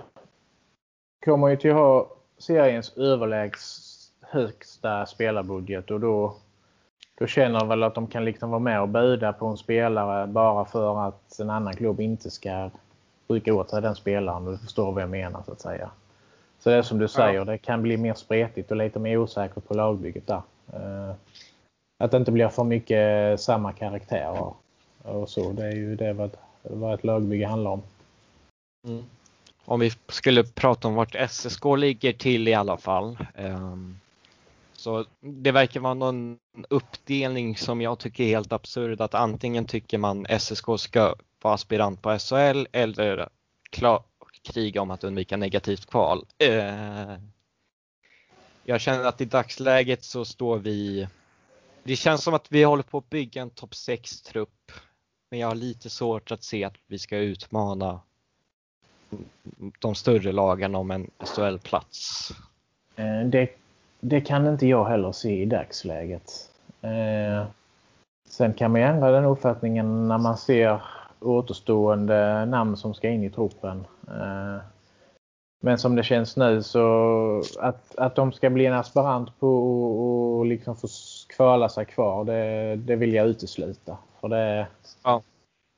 [1.26, 3.84] kommer ju till att ha seriens överlägset
[4.22, 6.36] högsta spelarbudget och då,
[7.20, 10.28] då känner de väl att de kan liksom vara med och buda på en spelare
[10.28, 12.70] bara för att en annan klubb inte ska
[13.28, 14.46] rycka åt sig den spelaren.
[14.46, 15.90] Du förstår vad jag menar så att säga.
[16.60, 17.46] Så det är som du säger, ja.
[17.46, 20.42] det kan bli mer spretigt och lite mer osäkert på lagbygget där.
[22.04, 24.54] Att det inte blir för mycket eh, samma karaktärer
[25.02, 25.52] och så.
[25.52, 26.32] Det är ju det vad,
[26.62, 27.82] vad ett lagbygge handlar om.
[28.88, 29.04] Mm.
[29.66, 33.18] Om vi skulle prata om vart SSK ligger till i alla fall.
[33.38, 34.00] Um,
[34.74, 36.38] så det verkar vara någon
[36.70, 42.02] uppdelning som jag tycker är helt absurd att antingen tycker man SSK ska vara aspirant
[42.02, 43.30] på SHL eller
[44.42, 46.26] kriga om att undvika negativt kval.
[46.44, 47.14] Uh,
[48.64, 51.08] jag känner att i dagsläget så står vi
[51.84, 54.72] det känns som att vi håller på att bygga en topp 6-trupp.
[55.32, 58.00] Men jag har lite svårt att se att vi ska utmana
[59.80, 62.30] de större lagen om en SHL-plats.
[62.96, 63.50] Eh, det,
[64.00, 66.52] det, kan inte jag heller se i dagsläget.
[66.82, 67.46] Eh,
[68.28, 70.82] sen kan man ändra den uppfattningen när man ser
[71.20, 73.86] återstående namn som ska in i truppen.
[74.08, 74.58] Eh,
[75.62, 79.48] men som det känns nu så att, att de ska bli en aspirant på
[80.38, 80.88] och liksom få
[81.36, 83.98] kvala sig kvar, det, det vill jag utesluta.
[84.22, 84.68] För det,
[85.04, 85.22] ja.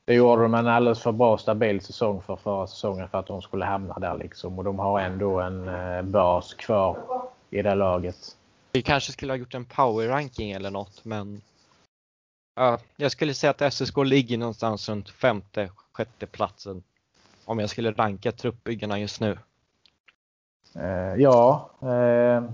[0.06, 3.42] det gjorde de en alldeles för bra stabil säsong för förra säsongen för att de
[3.42, 4.58] skulle hamna där liksom.
[4.58, 6.98] Och de har ändå en eh, bas kvar
[7.50, 8.36] i det laget.
[8.72, 11.40] Vi kanske skulle ha gjort en power ranking eller något men
[12.54, 16.82] ja, jag skulle säga att SSK ligger någonstans runt femte, sjätte platsen
[17.44, 19.38] om jag skulle ranka truppbyggarna just nu.
[20.74, 22.44] Eh, ja, eh,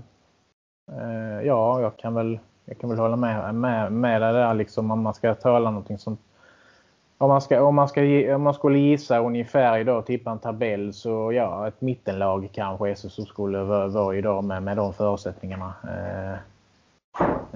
[0.97, 4.91] eh, ja, jag kan väl, jag kan väl hålla med, med, med det där liksom
[4.91, 6.17] om man ska tala någonting som
[7.17, 10.39] om man, ska, om, man ska, om man skulle gissa ungefär idag och tippa en
[10.39, 15.73] tabell så ja, ett mittenlag kanske SSU skulle vara idag med, med de förutsättningarna.
[15.83, 16.33] Eh,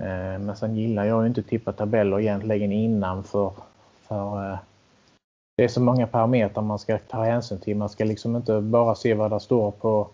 [0.05, 3.51] eh, men sen gillar jag ju inte tippa tabeller egentligen innan för,
[4.01, 4.57] för eh,
[5.57, 7.77] det är så många parametrar man ska ta hänsyn till.
[7.77, 10.07] Man ska liksom inte bara se vad det står på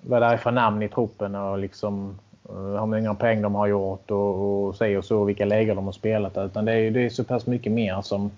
[0.00, 2.18] vad det är för namn i truppen och liksom
[2.48, 6.36] hur många poäng de har gjort och, och och så vilka läger de har spelat.
[6.36, 8.30] Utan det är, det är så pass mycket mer som,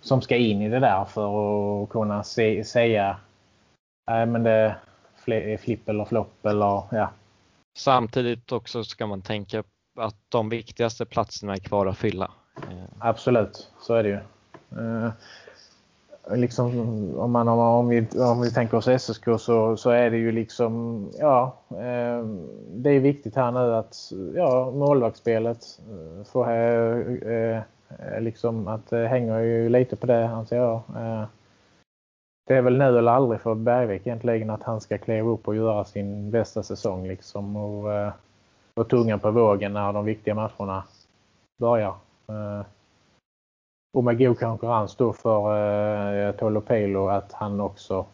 [0.00, 3.16] som ska in i det där för att kunna se, säga
[4.06, 4.76] nej men det
[5.26, 7.10] är flipp eller flopp eller ja.
[7.76, 9.64] Samtidigt också ska man tänka
[9.98, 12.30] att de viktigaste platserna är kvar att fylla.
[12.98, 14.18] Absolut, så är det ju.
[16.30, 16.68] Liksom,
[17.18, 21.04] om, man, om, vi, om vi tänker oss SSK så, så är det ju liksom,
[21.18, 22.26] ja, eh,
[22.68, 23.96] det är viktigt här nu att
[24.34, 26.50] ja, målvaktsspelet eh, får
[27.28, 27.60] eh,
[28.20, 30.82] liksom att det hänger ju lite på det anser jag.
[30.96, 31.24] Eh,
[32.46, 35.56] det är väl nu eller aldrig för Bergvik egentligen att han ska kliva upp och
[35.56, 38.12] göra sin bästa säsong liksom och eh,
[38.74, 40.84] vara tungan på vågen när de viktiga matcherna
[41.58, 41.94] börjar
[43.94, 48.06] och med god konkurrens då för eh, Tolopelo att han också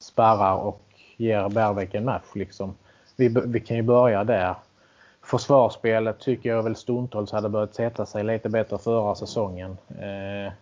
[0.00, 0.80] sparrar och
[1.16, 2.34] ger Bergvik en match.
[2.34, 2.74] Liksom.
[3.16, 4.54] Vi, vi kan ju börja där.
[5.22, 9.76] Försvarsspelet tycker jag väl stundtals hade börjat sätta sig lite bättre förra säsongen.
[9.88, 10.52] Eh,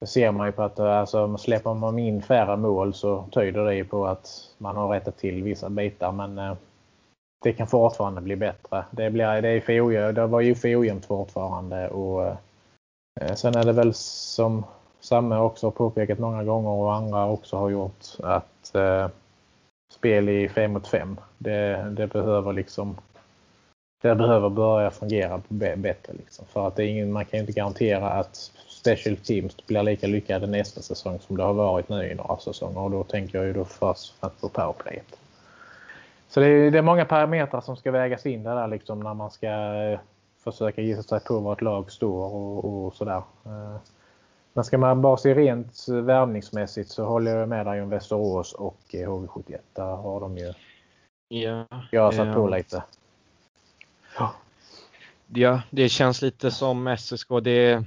[0.00, 3.64] det ser man ju på att eh, alltså, släpper man in färre mål så tyder
[3.64, 6.12] det på att man har rättat till vissa bitar.
[6.12, 6.54] Men eh,
[7.42, 8.84] det kan fortfarande bli bättre.
[8.90, 11.88] Det, blir, det, är för det var ju för ojämnt fortfarande.
[11.88, 12.34] Och, eh,
[13.20, 14.64] eh, sen är det väl som
[15.00, 19.08] Samme också har påpekat många gånger och andra också har gjort att eh,
[19.92, 22.96] spel i 5 mot 5 det, det, behöver liksom
[24.02, 26.12] det behöver börja fungera bättre.
[26.12, 26.44] Liksom.
[26.46, 28.36] För att det är ingen, man kan ju inte garantera att
[28.68, 32.80] Special Teams blir lika lyckade nästa säsong som det har varit nu i några säsonger.
[32.80, 35.18] Och då tänker jag ju då först på powerplayet.
[36.28, 39.30] Så det är, det är många parametrar som ska vägas in där liksom när man
[39.30, 39.98] ska eh,
[40.44, 43.22] försöka gissa sig på var ett lag står och, och sådär.
[43.44, 43.76] Eh,
[44.52, 48.80] men ska man bara se rent värvningsmässigt så håller jag med dig om Västerås och
[48.88, 49.58] HV71.
[49.72, 50.52] Där har de ju
[51.28, 52.82] ja, gasat på lite.
[54.18, 54.34] Ja.
[55.28, 57.28] ja, det känns lite som SSK.
[57.42, 57.84] Det,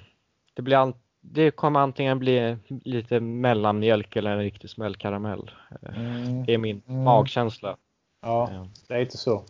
[0.53, 5.51] det, blir all, det kommer antingen bli lite mellanmjölk eller en riktig smällkaramell.
[5.95, 6.45] Mm.
[6.45, 7.03] Det är min mm.
[7.03, 7.77] magkänsla.
[8.21, 9.43] Ja, det är inte så.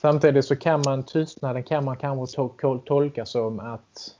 [0.00, 2.48] Samtidigt så kan man tystnaden kan man kanske
[2.86, 4.16] tolka som att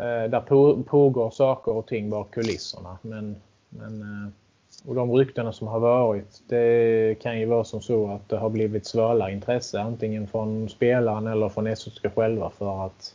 [0.00, 0.40] eh, där
[0.82, 2.98] pågår saker och ting bakom kulisserna.
[3.02, 3.36] Men,
[3.68, 4.32] men, eh,
[4.88, 8.50] och de ryktena som har varit, det kan ju vara som så att det har
[8.50, 13.14] blivit svala intresse antingen från spelaren eller från SSK själva för att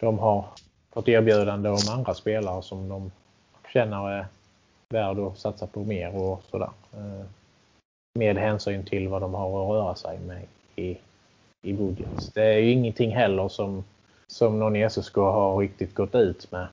[0.00, 0.44] de har
[0.92, 3.10] fått erbjudande om andra spelare som de
[3.72, 4.26] känner är
[4.88, 6.70] värd att satsa på mer och sådär.
[6.92, 7.26] Eh,
[8.16, 10.42] med hänsyn till vad de har att röra sig med
[10.76, 10.98] i,
[11.62, 12.34] i budget.
[12.34, 13.84] Det är ju ingenting heller som,
[14.26, 16.66] som någon SSK har riktigt gått ut med.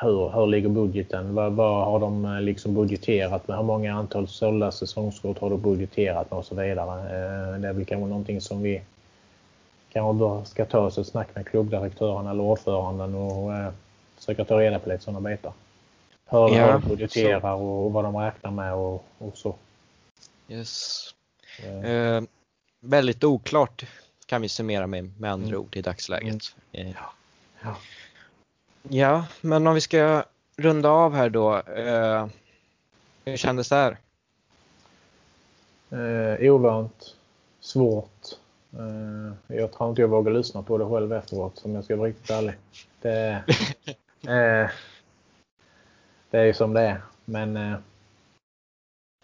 [0.00, 1.34] Hur, hur ligger budgeten?
[1.34, 3.56] Vad, vad har de eh, liksom budgeterat med?
[3.56, 7.00] Hur många antal sålda säsongskort har du budgeterat med och så vidare?
[7.00, 8.82] Eh, det är väl kanske någonting som vi
[9.92, 13.72] kanske ska ta oss ett snack med klubbdirektören eller ordföranden och eh,
[14.16, 15.52] försöka ta reda på lite sådana bitar.
[16.30, 19.54] Hur, ja, de budgeterar och, och vad de räknar med och, och så.
[20.48, 21.04] Yes.
[21.58, 22.22] Eh,
[22.80, 23.84] väldigt oklart
[24.26, 25.60] kan vi summera med, med andra mm.
[25.60, 26.54] ord i dagsläget.
[26.72, 26.86] Mm.
[26.86, 26.94] Eh.
[26.94, 27.12] Ja.
[27.60, 27.76] Ja.
[28.88, 29.26] ja.
[29.40, 30.24] men om vi ska
[30.56, 31.56] runda av här då.
[31.56, 32.26] Eh,
[33.24, 33.98] hur kändes det här?
[35.90, 37.14] Eh, ovant,
[37.60, 38.22] svårt.
[38.72, 42.08] Eh, jag tror inte jag vågar lyssna på det själv efteråt om jag ska vara
[42.08, 42.54] riktigt ärlig.
[43.00, 43.28] Det,
[44.22, 44.70] eh,
[46.30, 47.02] det är ju som det är.
[47.24, 47.78] Men eh,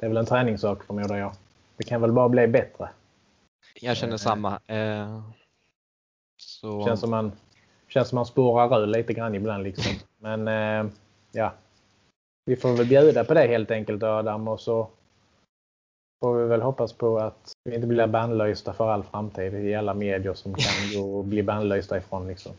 [0.04, 1.32] det är väl en träningssak förmodar jag.
[1.76, 2.88] Det kan väl bara bli bättre.
[3.80, 4.60] Jag känner samma.
[4.66, 5.20] Eh,
[6.36, 6.84] så...
[6.86, 7.32] Känns som man,
[7.88, 9.92] känns som man spårar ur lite grann ibland liksom.
[10.18, 10.92] Men eh,
[11.32, 11.52] ja,
[12.44, 14.88] vi får väl bjuda på det helt enkelt Adam och så
[16.20, 19.94] får vi väl hoppas på att vi inte blir bannlysta för all framtid i alla
[19.94, 22.26] medier som kan gå och bli bannlysta ifrån.
[22.26, 22.52] Liksom.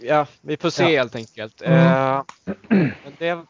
[0.00, 0.88] ja, vi får se Ja.
[0.88, 1.62] helt enkelt.
[1.62, 1.78] Mm.
[1.78, 2.22] Eh,
[2.78, 3.44] men det,